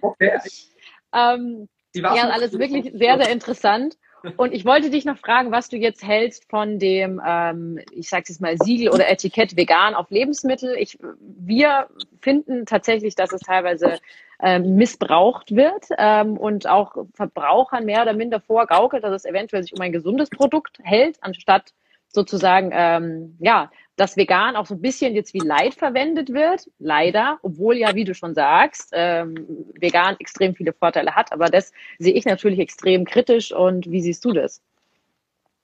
[0.00, 0.38] Okay.
[1.14, 3.96] ähm, ja, alles wirklich sehr, sehr interessant.
[4.36, 8.24] Und ich wollte dich noch fragen, was du jetzt hältst von dem, ähm, ich sage
[8.28, 10.74] jetzt mal, Siegel oder Etikett vegan auf Lebensmittel.
[10.78, 11.88] Ich, wir
[12.20, 13.98] finden tatsächlich, dass es teilweise
[14.42, 19.74] ähm, missbraucht wird ähm, und auch Verbrauchern mehr oder minder vorgaukelt, dass es eventuell sich
[19.74, 21.72] um ein gesundes Produkt hält, anstatt
[22.08, 27.38] sozusagen ähm, ja dass vegan auch so ein bisschen jetzt wie Leid verwendet wird, leider,
[27.42, 29.46] obwohl ja, wie du schon sagst, ähm,
[29.78, 31.32] vegan extrem viele Vorteile hat.
[31.32, 33.52] Aber das sehe ich natürlich extrem kritisch.
[33.52, 34.62] Und wie siehst du das?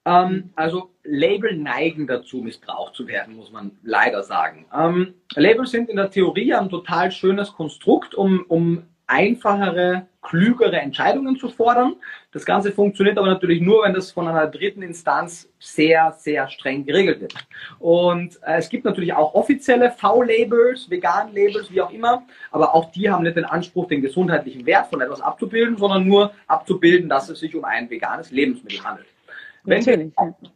[0.04, 4.66] Ähm, also Label neigen dazu, missbraucht zu werden, muss man leider sagen.
[4.70, 11.38] Ähm, Labels sind in der Theorie ein total schönes Konstrukt, um, um einfachere, klügere Entscheidungen
[11.38, 11.94] zu fordern.
[12.32, 16.84] Das Ganze funktioniert aber natürlich nur, wenn das von einer dritten Instanz sehr, sehr streng
[16.84, 17.34] geregelt wird.
[17.78, 23.08] Und äh, es gibt natürlich auch offizielle V-Labels, Vegan-Labels, wie auch immer, aber auch die
[23.08, 27.38] haben nicht den Anspruch, den gesundheitlichen Wert von etwas abzubilden, sondern nur abzubilden, dass es
[27.38, 29.06] sich um ein veganes Lebensmittel handelt.
[29.66, 30.12] Wenn wir,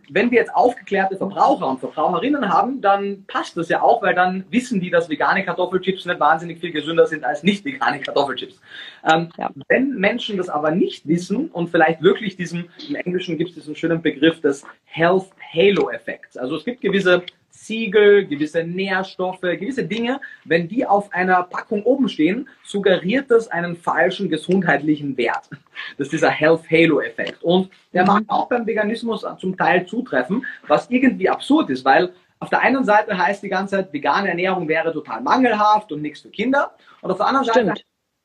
[0.08, 4.44] wenn wir jetzt aufgeklärte Verbraucher und Verbraucherinnen haben, dann passt das ja auch, weil dann
[4.50, 8.60] wissen die, dass vegane Kartoffelchips nicht wahnsinnig viel gesünder sind als nicht vegane Kartoffelchips.
[9.04, 9.50] Ähm, ja.
[9.68, 13.76] Wenn Menschen das aber nicht wissen und vielleicht wirklich diesem, im Englischen gibt es diesen
[13.76, 16.36] schönen Begriff des Health Halo Effekts.
[16.36, 22.08] Also es gibt gewisse Siegel, gewisse Nährstoffe, gewisse Dinge, wenn die auf einer Packung oben
[22.08, 25.50] stehen, suggeriert das einen falschen gesundheitlichen Wert.
[25.98, 27.42] Das ist dieser Health Halo Effekt.
[27.42, 32.48] Und der mag auch beim Veganismus zum Teil zutreffen, was irgendwie absurd ist, weil auf
[32.48, 36.30] der einen Seite heißt die ganze Zeit, vegane Ernährung wäre total mangelhaft und nichts für
[36.30, 36.74] Kinder.
[37.02, 37.68] Und auf der anderen Stimmt.
[37.68, 37.82] Seite,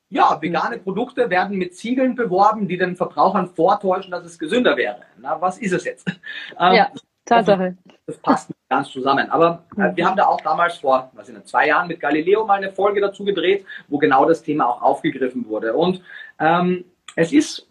[0.09, 5.01] ja, vegane Produkte werden mit Ziegeln beworben, die den Verbrauchern vortäuschen, dass es gesünder wäre.
[5.17, 6.07] Na, was ist es jetzt?
[6.59, 6.91] Ja.
[7.25, 7.75] Tatsache.
[8.05, 9.29] Das passt nicht ganz zusammen.
[9.31, 12.55] Aber äh, wir haben da auch damals vor, was in zwei Jahren mit Galileo mal
[12.55, 15.73] eine Folge dazu gedreht, wo genau das Thema auch aufgegriffen wurde.
[15.73, 16.01] Und
[16.39, 17.67] ähm, es ist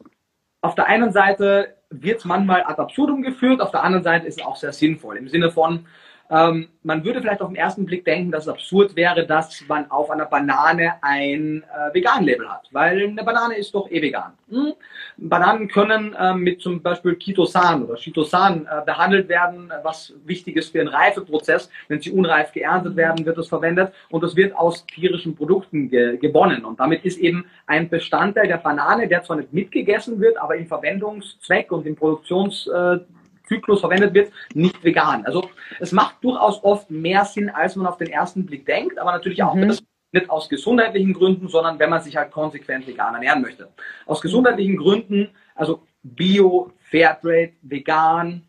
[0.61, 4.45] auf der einen Seite wird manchmal ad absurdum geführt, auf der anderen Seite ist es
[4.45, 5.87] auch sehr sinnvoll im Sinne von,
[6.31, 9.91] ähm, man würde vielleicht auf den ersten Blick denken, dass es absurd wäre, dass man
[9.91, 14.33] auf einer Banane ein äh, Vegan-Label hat, weil eine Banane ist doch eh vegan.
[14.51, 14.73] Hm?
[15.17, 20.73] Bananen können äh, mit zum Beispiel Kitosan oder Chitosan äh, behandelt werden, was wichtig ist
[20.73, 21.71] für den Reifeprozess.
[21.89, 26.17] Wenn sie unreif geerntet werden, wird das verwendet und das wird aus tierischen Produkten ge
[26.17, 26.65] gewonnen.
[26.65, 30.67] Und damit ist eben ein Bestandteil der Banane, der zwar nicht mitgegessen wird, aber im
[30.67, 32.99] Verwendungszweck und im Produktions äh,
[33.45, 35.25] Zyklus verwendet wird, nicht vegan.
[35.27, 35.49] Also
[35.81, 39.43] es macht durchaus oft mehr Sinn, als man auf den ersten Blick denkt, aber natürlich
[39.43, 39.69] auch mhm.
[39.69, 39.83] das
[40.13, 43.69] nicht aus gesundheitlichen Gründen, sondern wenn man sich halt konsequent vegan ernähren möchte.
[44.07, 48.49] Aus gesundheitlichen Gründen, also Bio, Fairtrade, vegan,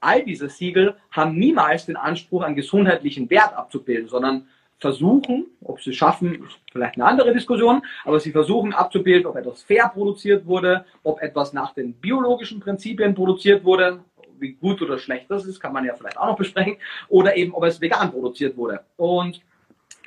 [0.00, 4.48] all diese Siegel haben niemals den Anspruch, einen gesundheitlichen Wert abzubilden, sondern
[4.78, 9.62] versuchen, ob sie schaffen, ist vielleicht eine andere Diskussion, aber sie versuchen abzubilden, ob etwas
[9.62, 14.00] fair produziert wurde, ob etwas nach den biologischen Prinzipien produziert wurde,
[14.40, 16.76] wie gut oder schlecht das ist, kann man ja vielleicht auch noch besprechen,
[17.08, 18.80] oder eben, ob es vegan produziert wurde.
[18.96, 19.40] Und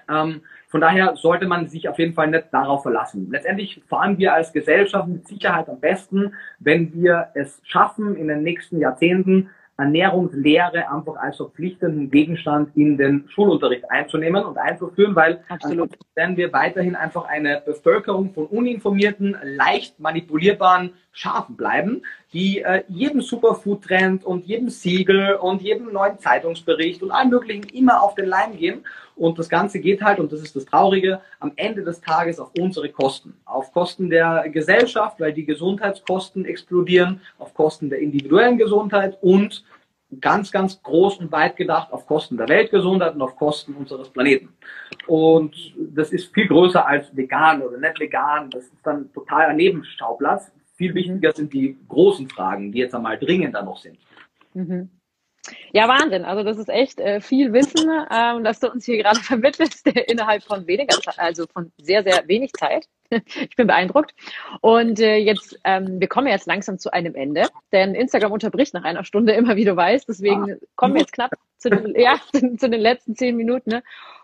[0.09, 3.29] ähm, von daher sollte man sich auf jeden Fall nicht darauf verlassen.
[3.29, 8.43] Letztendlich fahren wir als Gesellschaft mit Sicherheit am besten, wenn wir es schaffen, in den
[8.43, 15.91] nächsten Jahrzehnten Ernährungslehre einfach als verpflichtenden Gegenstand in den Schulunterricht einzunehmen und einzuführen, weil Absolut.
[16.13, 22.03] werden wir weiterhin einfach eine Bevölkerung von uninformierten, leicht manipulierbaren Schafen bleiben,
[22.33, 28.01] die äh, jedem Superfood-Trend und jedem Siegel und jedem neuen Zeitungsbericht und allem möglichen immer
[28.01, 28.83] auf den Leim gehen.
[29.15, 32.49] Und das Ganze geht halt, und das ist das Traurige, am Ende des Tages auf
[32.57, 33.35] unsere Kosten.
[33.45, 39.63] Auf Kosten der Gesellschaft, weil die Gesundheitskosten explodieren, auf Kosten der individuellen Gesundheit und
[40.19, 44.49] ganz, ganz groß und weit gedacht auf Kosten der Weltgesundheit und auf Kosten unseres Planeten.
[45.07, 48.49] Und das ist viel größer als vegan oder nicht vegan.
[48.49, 50.51] Das ist dann total ein Nebenschauplatz.
[50.83, 53.97] Viel wichtiger sind die großen Fragen, die jetzt einmal dringender noch sind.
[54.53, 54.89] Mhm.
[55.71, 56.25] Ja, Wahnsinn.
[56.25, 60.43] Also das ist echt äh, viel Wissen, ähm, das du uns hier gerade vermittelst innerhalb
[60.43, 62.89] von weniger Zeit, also von sehr, sehr wenig Zeit.
[63.09, 64.13] ich bin beeindruckt.
[64.59, 68.83] Und äh, jetzt, ähm, wir kommen jetzt langsam zu einem Ende, denn Instagram unterbricht nach
[68.83, 70.09] einer Stunde immer, wie du weißt.
[70.09, 70.55] Deswegen ah.
[70.75, 73.69] kommen wir jetzt knapp zu den, ja, zu den letzten zehn Minuten.
[73.69, 73.83] Ne?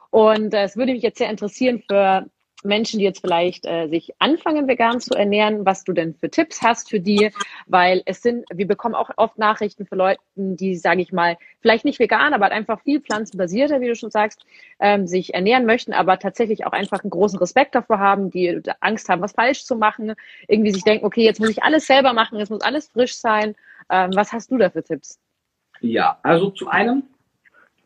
[0.10, 2.26] Und äh, es würde mich jetzt sehr interessieren für
[2.64, 6.62] Menschen, die jetzt vielleicht äh, sich anfangen, vegan zu ernähren, was du denn für Tipps
[6.62, 7.32] hast für die,
[7.68, 11.86] weil es sind, wir bekommen auch oft Nachrichten für Leute, die, sage ich mal, vielleicht
[11.86, 14.46] nicht vegan, aber einfach viel pflanzenbasierter, wie du schon sagst,
[14.80, 19.08] ähm, sich ernähren möchten, aber tatsächlich auch einfach einen großen Respekt davor haben, die Angst
[19.10, 20.14] haben, was falsch zu machen,
[20.48, 23.56] irgendwie sich denken, okay, jetzt muss ich alles selber machen, jetzt muss alles frisch sein.
[23.90, 25.20] Ähm, was hast du da für Tipps?
[25.82, 27.04] Ja, also zu einem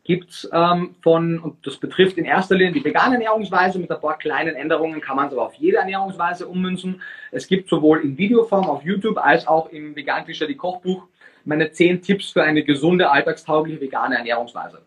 [0.04, 4.00] gibt es ähm, von, und das betrifft in erster Linie die vegane Ernährungsweise, mit ein
[4.00, 7.00] paar kleinen Änderungen kann man es aber auf jede Ernährungsweise ummünzen.
[7.32, 11.08] Es gibt sowohl in Videoform auf YouTube als auch im Vegan die Kochbuch
[11.44, 14.82] meine zehn Tipps für eine gesunde, alltagstaugliche vegane Ernährungsweise.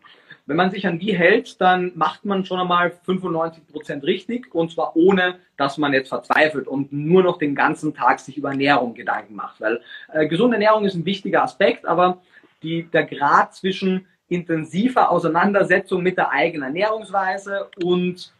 [0.46, 4.72] Wenn man sich an die hält, dann macht man schon einmal 95 Prozent richtig und
[4.72, 8.94] zwar ohne, dass man jetzt verzweifelt und nur noch den ganzen Tag sich über Ernährung
[8.94, 9.60] Gedanken macht.
[9.60, 12.22] Weil äh, gesunde Ernährung ist ein wichtiger Aspekt, aber
[12.62, 18.32] die, der Grad zwischen intensiver Auseinandersetzung mit der eigenen Ernährungsweise und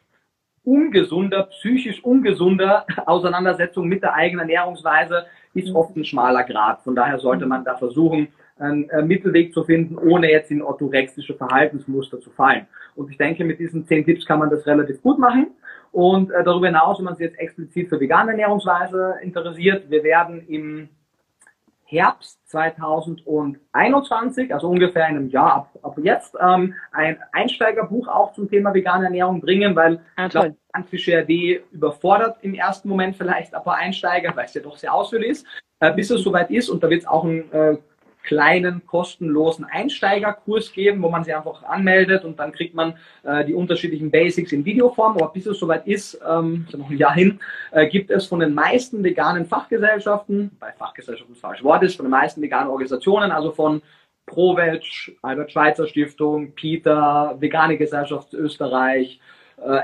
[0.64, 6.82] ungesunder, psychisch ungesunder Auseinandersetzung mit der eigenen Ernährungsweise ist oft ein schmaler Grad.
[6.82, 8.28] Von daher sollte man da versuchen,
[8.59, 12.66] einen Mittelweg zu finden, ohne jetzt in orthorexische Verhaltensmuster zu fallen.
[12.97, 15.49] Und ich denke, mit diesen zehn Tipps kann man das relativ gut machen.
[15.93, 20.47] Und äh, darüber hinaus, wenn man sich jetzt explizit für vegane Ernährungsweise interessiert, wir werden
[20.49, 20.89] im
[21.84, 28.72] Herbst 2021, also ungefähr einem Jahr ab, ab jetzt, ähm, ein Einsteigerbuch auch zum Thema
[28.72, 30.57] vegane Ernährung bringen, weil ah, toll.
[30.72, 35.30] AD überfordert im ersten Moment vielleicht ein paar Einsteiger, weil es ja doch sehr ausführlich
[35.30, 35.46] ist,
[35.80, 37.76] äh, bis es soweit ist und da wird es auch ein äh,
[38.22, 43.54] kleinen kostenlosen Einsteigerkurs geben, wo man sich einfach anmeldet und dann kriegt man äh, die
[43.54, 45.16] unterschiedlichen Basics in Videoform.
[45.16, 47.40] Aber bis es soweit ist, ähm, ist ja noch ein Jahr hin,
[47.70, 52.04] äh, gibt es von den meisten veganen Fachgesellschaften, bei Fachgesellschaften das falsche Wort ist, von
[52.04, 53.82] den meisten veganen Organisationen, also von
[54.26, 54.84] ProVeg,
[55.22, 59.20] Albert Schweitzer Stiftung, Peter, Vegane Gesellschaft Österreich,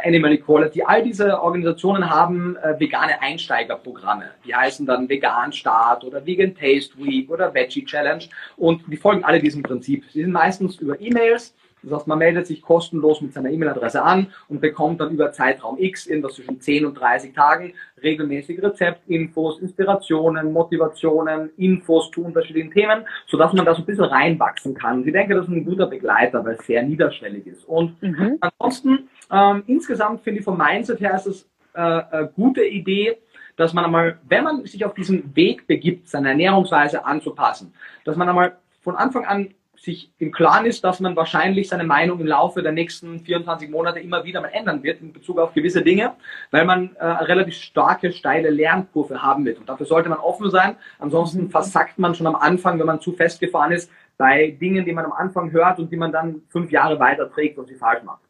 [0.05, 4.31] Animal Equality, all diese Organisationen haben äh, vegane Einsteigerprogramme.
[4.45, 8.25] Die heißen dann Vegan Start oder Vegan Taste Week oder Veggie Challenge
[8.57, 10.05] und die folgen alle diesem Prinzip.
[10.13, 11.55] Sie sind meistens über E-Mails
[11.85, 15.77] das heißt, man meldet sich kostenlos mit seiner E-Mail-Adresse an und bekommt dann über Zeitraum
[15.79, 22.71] X, in das zwischen 10 und 30 Tagen, regelmäßig Rezeptinfos, Inspirationen, Motivationen, Infos zu unterschiedlichen
[22.71, 25.07] Themen, sodass man da so ein bisschen reinwachsen kann.
[25.07, 27.65] Ich denke, das ist ein guter Begleiter, weil es sehr niederschwellig ist.
[27.65, 28.39] Und mhm.
[28.41, 33.19] ansonsten, ähm, insgesamt finde ich vom Mindset her ist es äh, eine gute Idee,
[33.57, 38.29] dass man einmal, wenn man sich auf diesen Weg begibt, seine Ernährungsweise anzupassen, dass man
[38.29, 39.55] einmal von Anfang an
[39.85, 44.01] sich im Klaren ist, dass man wahrscheinlich seine Meinung im Laufe der nächsten 24 Monate
[44.01, 46.15] immer wieder mal ändern wird in Bezug auf gewisse Dinge,
[46.51, 49.59] weil man äh, eine relativ starke, steile Lernkurve haben wird.
[49.59, 50.77] Und dafür sollte man offen sein.
[50.99, 55.05] Ansonsten versackt man schon am Anfang, wenn man zu festgefahren ist, bei Dingen, die man
[55.05, 58.24] am Anfang hört und die man dann fünf Jahre weiter trägt und sie falsch macht.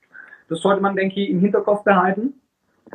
[0.49, 2.35] Das sollte man, denke ich, im Hinterkopf behalten.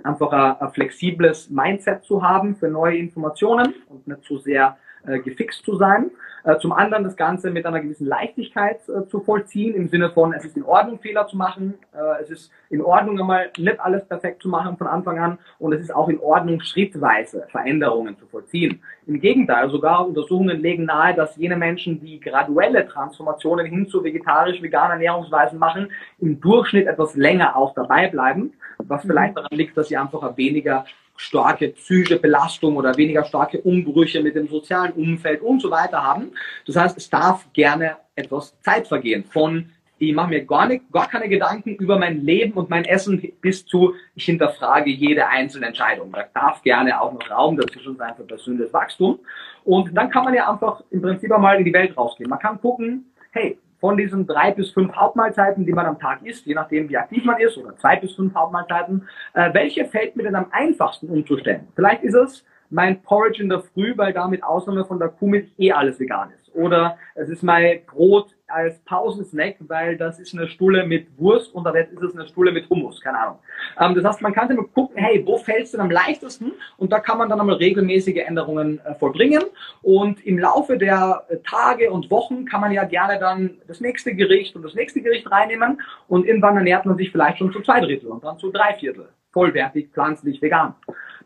[0.04, 4.78] Einfach ein, ein flexibles Mindset zu haben für neue Informationen und nicht zu sehr
[5.10, 6.12] äh, gefixt zu sein.
[6.44, 10.34] Äh, zum anderen das Ganze mit einer gewissen Leichtigkeit äh, zu vollziehen, im Sinne von,
[10.34, 14.06] es ist in Ordnung, Fehler zu machen, äh, es ist in Ordnung, einmal nicht alles
[14.06, 18.26] perfekt zu machen von Anfang an und es ist auch in Ordnung, schrittweise Veränderungen zu
[18.28, 18.82] vollziehen.
[19.06, 24.94] Im Gegenteil, sogar Untersuchungen legen nahe, dass jene Menschen, die graduelle Transformationen hin zu vegetarisch-veganen
[24.94, 25.90] Ernährungsweisen machen,
[26.20, 30.86] im Durchschnitt etwas länger auch dabei bleiben, was vielleicht daran liegt, dass sie einfach weniger
[31.20, 36.32] starke psychische Belastung oder weniger starke Umbrüche mit dem sozialen Umfeld und so weiter haben.
[36.66, 39.70] Das heißt, es darf gerne etwas Zeit vergehen von
[40.02, 43.66] ich mache mir gar, nicht, gar keine Gedanken über mein Leben und mein Essen bis
[43.66, 46.14] zu, ich hinterfrage jede einzelne Entscheidung.
[46.14, 49.20] Da darf gerne auch noch Raum dazwischen sein für persönliches Wachstum.
[49.66, 52.30] Und dann kann man ja einfach im Prinzip einmal in die Welt rausgehen.
[52.30, 56.46] Man kann gucken, hey, von diesen drei bis fünf Hauptmahlzeiten, die man am Tag isst,
[56.46, 60.24] je nachdem wie aktiv man ist, oder zwei bis fünf Hauptmahlzeiten, äh, welche fällt mir
[60.24, 61.68] denn am einfachsten umzustellen?
[61.76, 65.52] Vielleicht ist es mein Porridge in der Früh, weil da mit Ausnahme von der Kuhmilch
[65.58, 66.54] eh alles vegan ist.
[66.54, 71.64] Oder es ist mein Brot als Pausensnack, weil das ist eine Stulle mit Wurst und
[71.64, 73.40] dann ist es eine Stulle mit Hummus, keine Ahnung.
[73.80, 76.52] Ähm, das heißt, man kann immer gucken, hey, wo fällt es denn am leichtesten?
[76.78, 79.44] Und da kann man dann einmal regelmäßige Änderungen äh, vollbringen.
[79.82, 84.16] Und im Laufe der äh, Tage und Wochen kann man ja gerne dann das nächste
[84.16, 87.80] Gericht und das nächste Gericht reinnehmen und irgendwann ernährt man sich vielleicht schon zu zwei
[87.80, 90.76] Drittel und dann zu drei Viertel vollwertig, pflanzlich, vegan.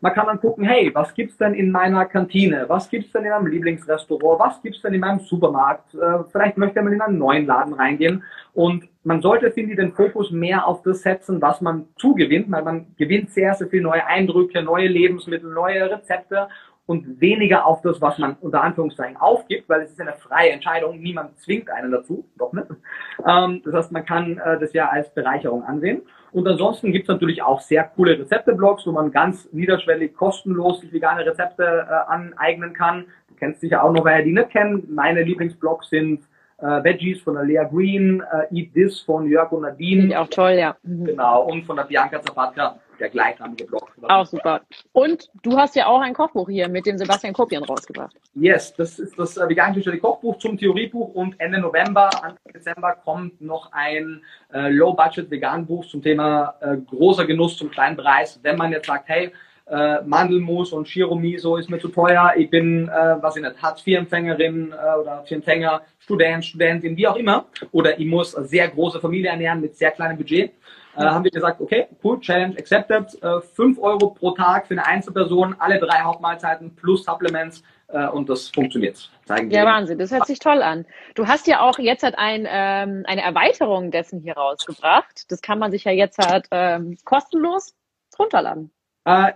[0.04, 2.66] Man kann dann gucken, hey, was gibt's denn in meiner Kantine?
[2.68, 4.38] Was gibt's denn in meinem Lieblingsrestaurant?
[4.38, 5.94] Was gibt's denn in meinem Supermarkt?
[5.94, 8.22] Äh, vielleicht möchte man in einen neuen Laden reingehen.
[8.52, 12.62] Und man sollte, finde ich, den Fokus mehr auf das setzen, was man zugewinnt, weil
[12.62, 16.48] man gewinnt sehr, sehr viele neue Eindrücke, neue Lebensmittel, neue Rezepte
[16.86, 21.00] und weniger auf das, was man unter Anführungszeichen aufgibt, weil es ist eine freie Entscheidung,
[21.00, 22.66] niemand zwingt einen dazu, doch nicht.
[23.26, 26.02] Ähm, das heißt, man kann äh, das ja als Bereicherung ansehen.
[26.32, 30.92] Und ansonsten gibt es natürlich auch sehr coole Rezepte-Blogs, wo man ganz niederschwellig kostenlos sich
[30.92, 33.06] vegane Rezepte äh, aneignen kann.
[33.28, 34.86] Du kennst sicher auch noch, wer die nicht kennen.
[34.90, 36.24] Meine Lieblingsblogs sind
[36.58, 40.02] äh, Veggies von der Lea Green, äh, Eat This von Jörg und Nadine.
[40.02, 40.76] Finde ich auch toll, ja.
[40.82, 43.92] Genau, und von der Bianca Zapatka, der gleichnamige Blog.
[44.02, 44.60] Auch super.
[44.92, 48.16] Und du hast ja auch ein Kochbuch hier mit dem Sebastian Kopian rausgebracht.
[48.34, 53.40] Yes, das ist das äh, vegan Kochbuch zum Theoriebuch und Ende November, Anfang Dezember kommt
[53.40, 54.22] noch ein
[54.52, 58.38] äh, Low-Budget-Vegan-Buch zum Thema äh, großer Genuss zum kleinen Preis.
[58.42, 59.32] Wenn man jetzt sagt, hey,
[59.66, 64.72] äh, Mandelmus und Shiromiso ist mir zu teuer, ich bin, äh, was ich nicht, Hartz-IV-Empfängerin
[64.72, 69.30] äh, oder Hartz-IV-Empfänger, Student, Studentin, wie auch immer, oder ich muss eine sehr große Familie
[69.30, 70.52] ernähren mit sehr kleinem Budget,
[70.96, 74.86] äh, haben wir gesagt, okay, cool, Challenge accepted, äh, 5 Euro pro Tag für eine
[74.86, 79.10] Einzelperson, alle drei Hauptmahlzeiten plus Supplements äh, und das funktioniert.
[79.24, 80.86] Zeigen ja, Wahnsinn, das hört sich toll an.
[81.14, 85.30] Du hast ja auch jetzt halt ein, ähm, eine Erweiterung dessen hier rausgebracht.
[85.30, 87.74] Das kann man sich ja jetzt halt ähm, kostenlos
[88.18, 88.70] runterladen.
[89.04, 89.32] Äh,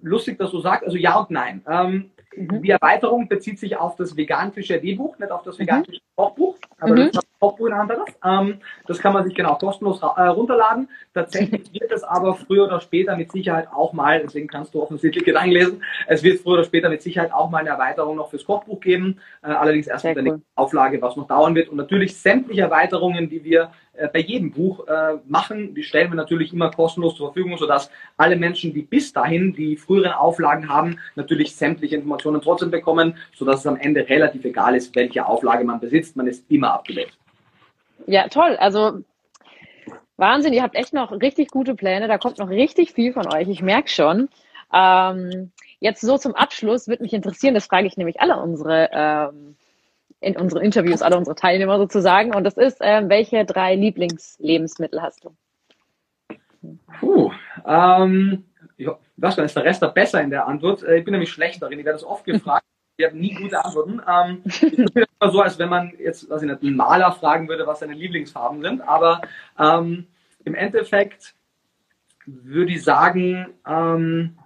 [0.00, 1.64] lustig, dass du sagst, also ja und nein.
[1.68, 2.62] Ähm, mhm.
[2.62, 5.62] Die Erweiterung bezieht sich auf das vegan-fische D-Buch, nicht auf das mhm.
[5.62, 7.10] vegan-fische Kochbuch, aber mhm.
[7.12, 8.08] das Kochbuch ein anderes.
[8.24, 10.88] Ähm, das kann man sich genau kostenlos äh, runterladen.
[11.12, 15.24] Tatsächlich wird es aber früher oder später mit Sicherheit auch mal, deswegen kannst du offensichtlich
[15.24, 18.44] Gedanken lesen, es wird früher oder später mit Sicherheit auch mal eine Erweiterung noch fürs
[18.44, 20.42] Kochbuch geben, äh, allerdings erst mit der cool.
[20.54, 24.86] Auflage, was noch dauern wird und natürlich sämtliche Erweiterungen, die wir äh, bei jedem Buch
[25.26, 29.52] machen, die stellen wir natürlich immer kostenlos zur Verfügung, sodass alle Menschen, die bis dahin
[29.52, 34.76] die früheren Auflagen haben, natürlich sämtliche Informationen trotzdem bekommen, sodass es am Ende relativ egal
[34.76, 36.16] ist, welche Auflage man besitzt.
[36.16, 37.18] Man ist immer abgedeckt.
[38.06, 38.56] Ja, toll.
[38.56, 39.02] Also
[40.16, 42.08] Wahnsinn, ihr habt echt noch richtig gute Pläne.
[42.08, 43.48] Da kommt noch richtig viel von euch.
[43.48, 44.28] Ich merke schon.
[44.72, 49.56] Ähm, jetzt so zum Abschluss würde mich interessieren, das frage ich nämlich alle unsere ähm,
[50.20, 52.34] in unseren Interviews, alle unsere Teilnehmer sozusagen.
[52.34, 55.34] Und das ist, ähm, welche drei Lieblingslebensmittel hast du?
[57.00, 57.32] Puh,
[57.66, 58.44] ähm,
[58.78, 58.98] gar
[59.28, 60.82] nicht, ist der Rest da besser in der Antwort?
[60.82, 62.64] Äh, ich bin nämlich schlecht darin, ich werde das oft gefragt.
[62.96, 64.00] Ich habe nie gute Antworten.
[64.06, 64.42] Ähm,
[64.94, 67.94] immer so, als wenn man jetzt, was ich nicht, einen Maler fragen würde, was seine
[67.94, 68.80] Lieblingsfarben sind.
[68.82, 69.20] Aber
[69.58, 70.06] ähm,
[70.44, 71.34] im Endeffekt
[72.26, 74.38] würde ich sagen, ähm,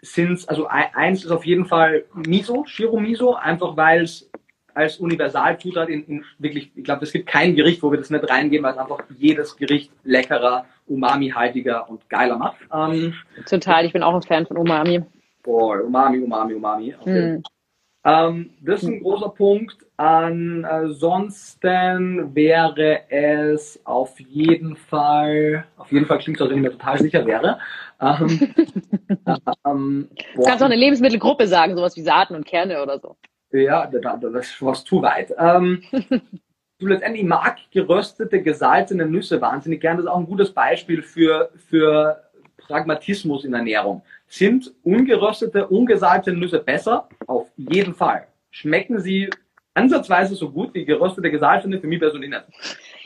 [0.00, 4.30] sind also eins ist auf jeden Fall Miso, Shiro Miso, einfach weil es
[4.74, 8.30] als Universalzutat in, in wirklich, ich glaube, es gibt kein Gericht, wo wir das nicht
[8.30, 12.58] reingeben, weil es einfach jedes Gericht leckerer, umami-haltiger und geiler macht.
[12.72, 13.14] Ähm,
[13.48, 15.02] Total, ich bin auch ein Fan von Umami.
[15.42, 16.94] Boah, Umami, Umami, Umami.
[17.00, 17.38] Okay.
[17.38, 17.42] Mm.
[18.04, 19.84] Ähm, das ist ein großer Punkt.
[19.96, 21.52] Ansonsten
[22.34, 26.98] wäre es auf jeden Fall, auf jeden Fall klingt es, als wenn ich mir total
[26.98, 27.58] sicher wäre.
[28.00, 28.54] Ähm,
[29.66, 33.16] ähm, du kannst auch eine Lebensmittelgruppe sagen, sowas wie Saaten und Kerne oder so.
[33.50, 35.34] Ja, das war zu weit.
[35.36, 35.82] Ähm,
[36.78, 39.96] du letztendlich mag geröstete, gesalzene Nüsse wahnsinnig gern.
[39.96, 42.22] Das ist auch ein gutes Beispiel für, für
[42.56, 44.02] Pragmatismus in Ernährung.
[44.28, 47.08] Sind ungeröstete, ungesalzene Nüsse besser?
[47.26, 48.28] Auf jeden Fall.
[48.50, 49.30] Schmecken sie
[49.78, 52.44] ansatzweise so gut wie geröstete, gesalzene, für mich persönlich nicht.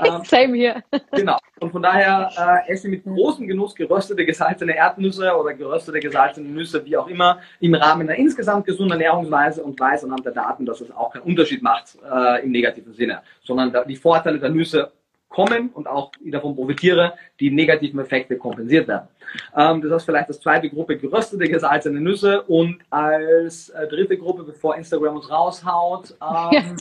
[0.01, 0.83] Ähm, Same hier.
[1.13, 1.39] genau.
[1.61, 6.85] Und von daher äh, esse mit großem Genuss geröstete, gesalzene Erdnüsse oder geröstete, gesalzene Nüsse,
[6.85, 10.81] wie auch immer, im Rahmen einer insgesamt gesunden Ernährungsweise und weiß anhand der Daten, dass
[10.81, 14.93] es auch keinen Unterschied macht äh, im negativen Sinne, sondern die Vorteile der Nüsse
[15.33, 19.09] kommen und auch ich davon profitiere, die negativen Effekte kompensiert werden.
[19.57, 24.45] Ähm, das heißt vielleicht als zweite Gruppe geröstete gesalzene Nüsse und als äh, dritte Gruppe,
[24.45, 26.77] bevor Instagram uns raushaut, ähm,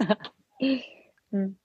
[0.59, 0.77] ja.
[1.31, 1.55] hm.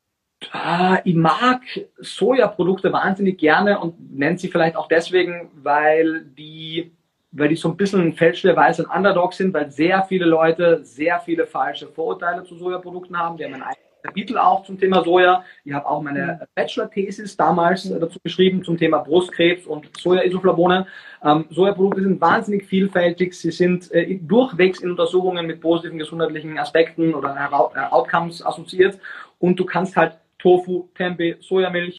[0.54, 1.60] äh, ich mag
[1.98, 6.92] Sojaprodukte wahnsinnig gerne und nenne sie vielleicht auch deswegen, weil die
[7.32, 11.46] weil die so ein bisschen fälschlicherweise ein Underdog sind, weil sehr viele Leute sehr viele
[11.46, 13.36] falsche Vorurteile zu Sojaprodukten haben.
[13.36, 13.62] Die haben ein
[14.06, 15.44] Kapitel auch zum Thema Soja.
[15.64, 16.46] Ich habe auch meine mhm.
[16.54, 20.86] Bachelor-Thesis damals äh, dazu geschrieben zum Thema Brustkrebs und Soja-Isoflavone.
[21.24, 23.34] Ähm, Sojaprodukte sind wahnsinnig vielfältig.
[23.34, 27.34] Sie sind äh, durchwegs in Untersuchungen mit positiven gesundheitlichen Aspekten oder
[27.74, 28.98] äh, Outcomes assoziiert.
[29.38, 31.98] Und du kannst halt Tofu, Tempeh, Sojamilch,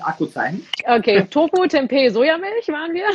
[0.00, 0.64] Akkuzeichen.
[0.86, 3.08] Okay, Tofu, Tempeh, Sojamilch waren wir.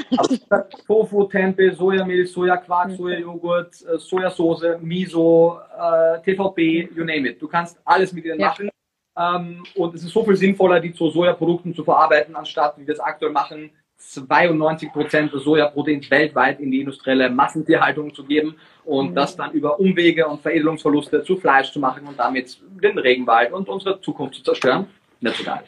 [0.86, 7.41] Tofu, Tempeh, Sojamilch, Sojaquark, Sojajoghurt, Sojasauce, Miso, äh, TVP, you name it.
[7.41, 8.49] Du kannst alles mit ihnen ja.
[8.49, 8.69] machen.
[9.17, 12.93] Ähm, und es ist so viel sinnvoller, die zu Sojaprodukten zu verarbeiten, anstatt, wie wir
[12.93, 19.11] es aktuell machen, 92 Prozent des Sojaproteins weltweit in die industrielle Massentierhaltung zu geben und
[19.11, 19.15] mhm.
[19.15, 23.69] das dann über Umwege und Veredelungsverluste zu Fleisch zu machen und damit den Regenwald und
[23.69, 24.88] unsere Zukunft zu zerstören.
[25.21, 25.63] Nicht so geil.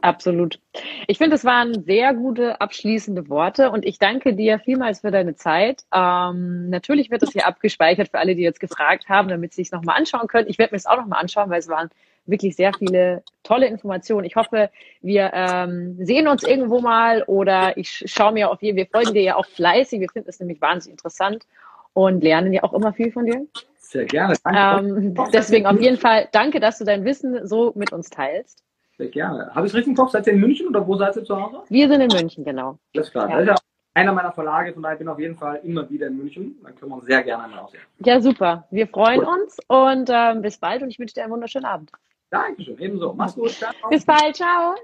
[0.00, 0.60] Absolut.
[1.08, 5.34] Ich finde, es waren sehr gute abschließende Worte und ich danke dir vielmals für deine
[5.34, 5.82] Zeit.
[5.92, 9.72] Ähm, natürlich wird das hier abgespeichert für alle, die jetzt gefragt haben, damit sie es
[9.72, 10.48] nochmal anschauen können.
[10.48, 11.90] Ich werde mir es auch nochmal anschauen, weil es waren
[12.26, 14.24] wirklich sehr viele tolle Informationen.
[14.24, 14.70] Ich hoffe,
[15.00, 19.22] wir ähm, sehen uns irgendwo mal oder ich schaue mir auf jeden wir folgen dir
[19.22, 19.98] ja auch fleißig.
[20.00, 21.44] Wir finden es nämlich wahnsinnig interessant
[21.92, 23.46] und lernen ja auch immer viel von dir.
[23.78, 24.34] Sehr gerne.
[24.44, 28.62] Ähm, deswegen auf jeden Fall danke, dass du dein Wissen so mit uns teilst.
[28.98, 29.54] Sehr gerne.
[29.54, 30.10] Habe ich es richtig im Kopf?
[30.10, 31.62] Seid ihr in München oder wo seid ihr zu Hause?
[31.68, 32.78] Wir sind in München, genau.
[32.94, 33.30] Alles klar.
[33.30, 33.36] Ja.
[33.36, 33.56] Das ist ja
[33.94, 36.56] einer meiner Verlage, von daher bin ich auf jeden Fall immer wieder in München.
[36.62, 37.82] Dann können wir uns sehr gerne mal aussehen.
[38.04, 38.66] Ja, super.
[38.70, 39.28] Wir freuen Gut.
[39.28, 41.92] uns und ähm, bis bald und ich wünsche dir einen wunderschönen Abend.
[42.30, 43.14] Dankeschön, ebenso.
[43.14, 43.50] Mach's gut.
[43.50, 43.72] Ciao.
[43.88, 44.74] Bis bald, ciao.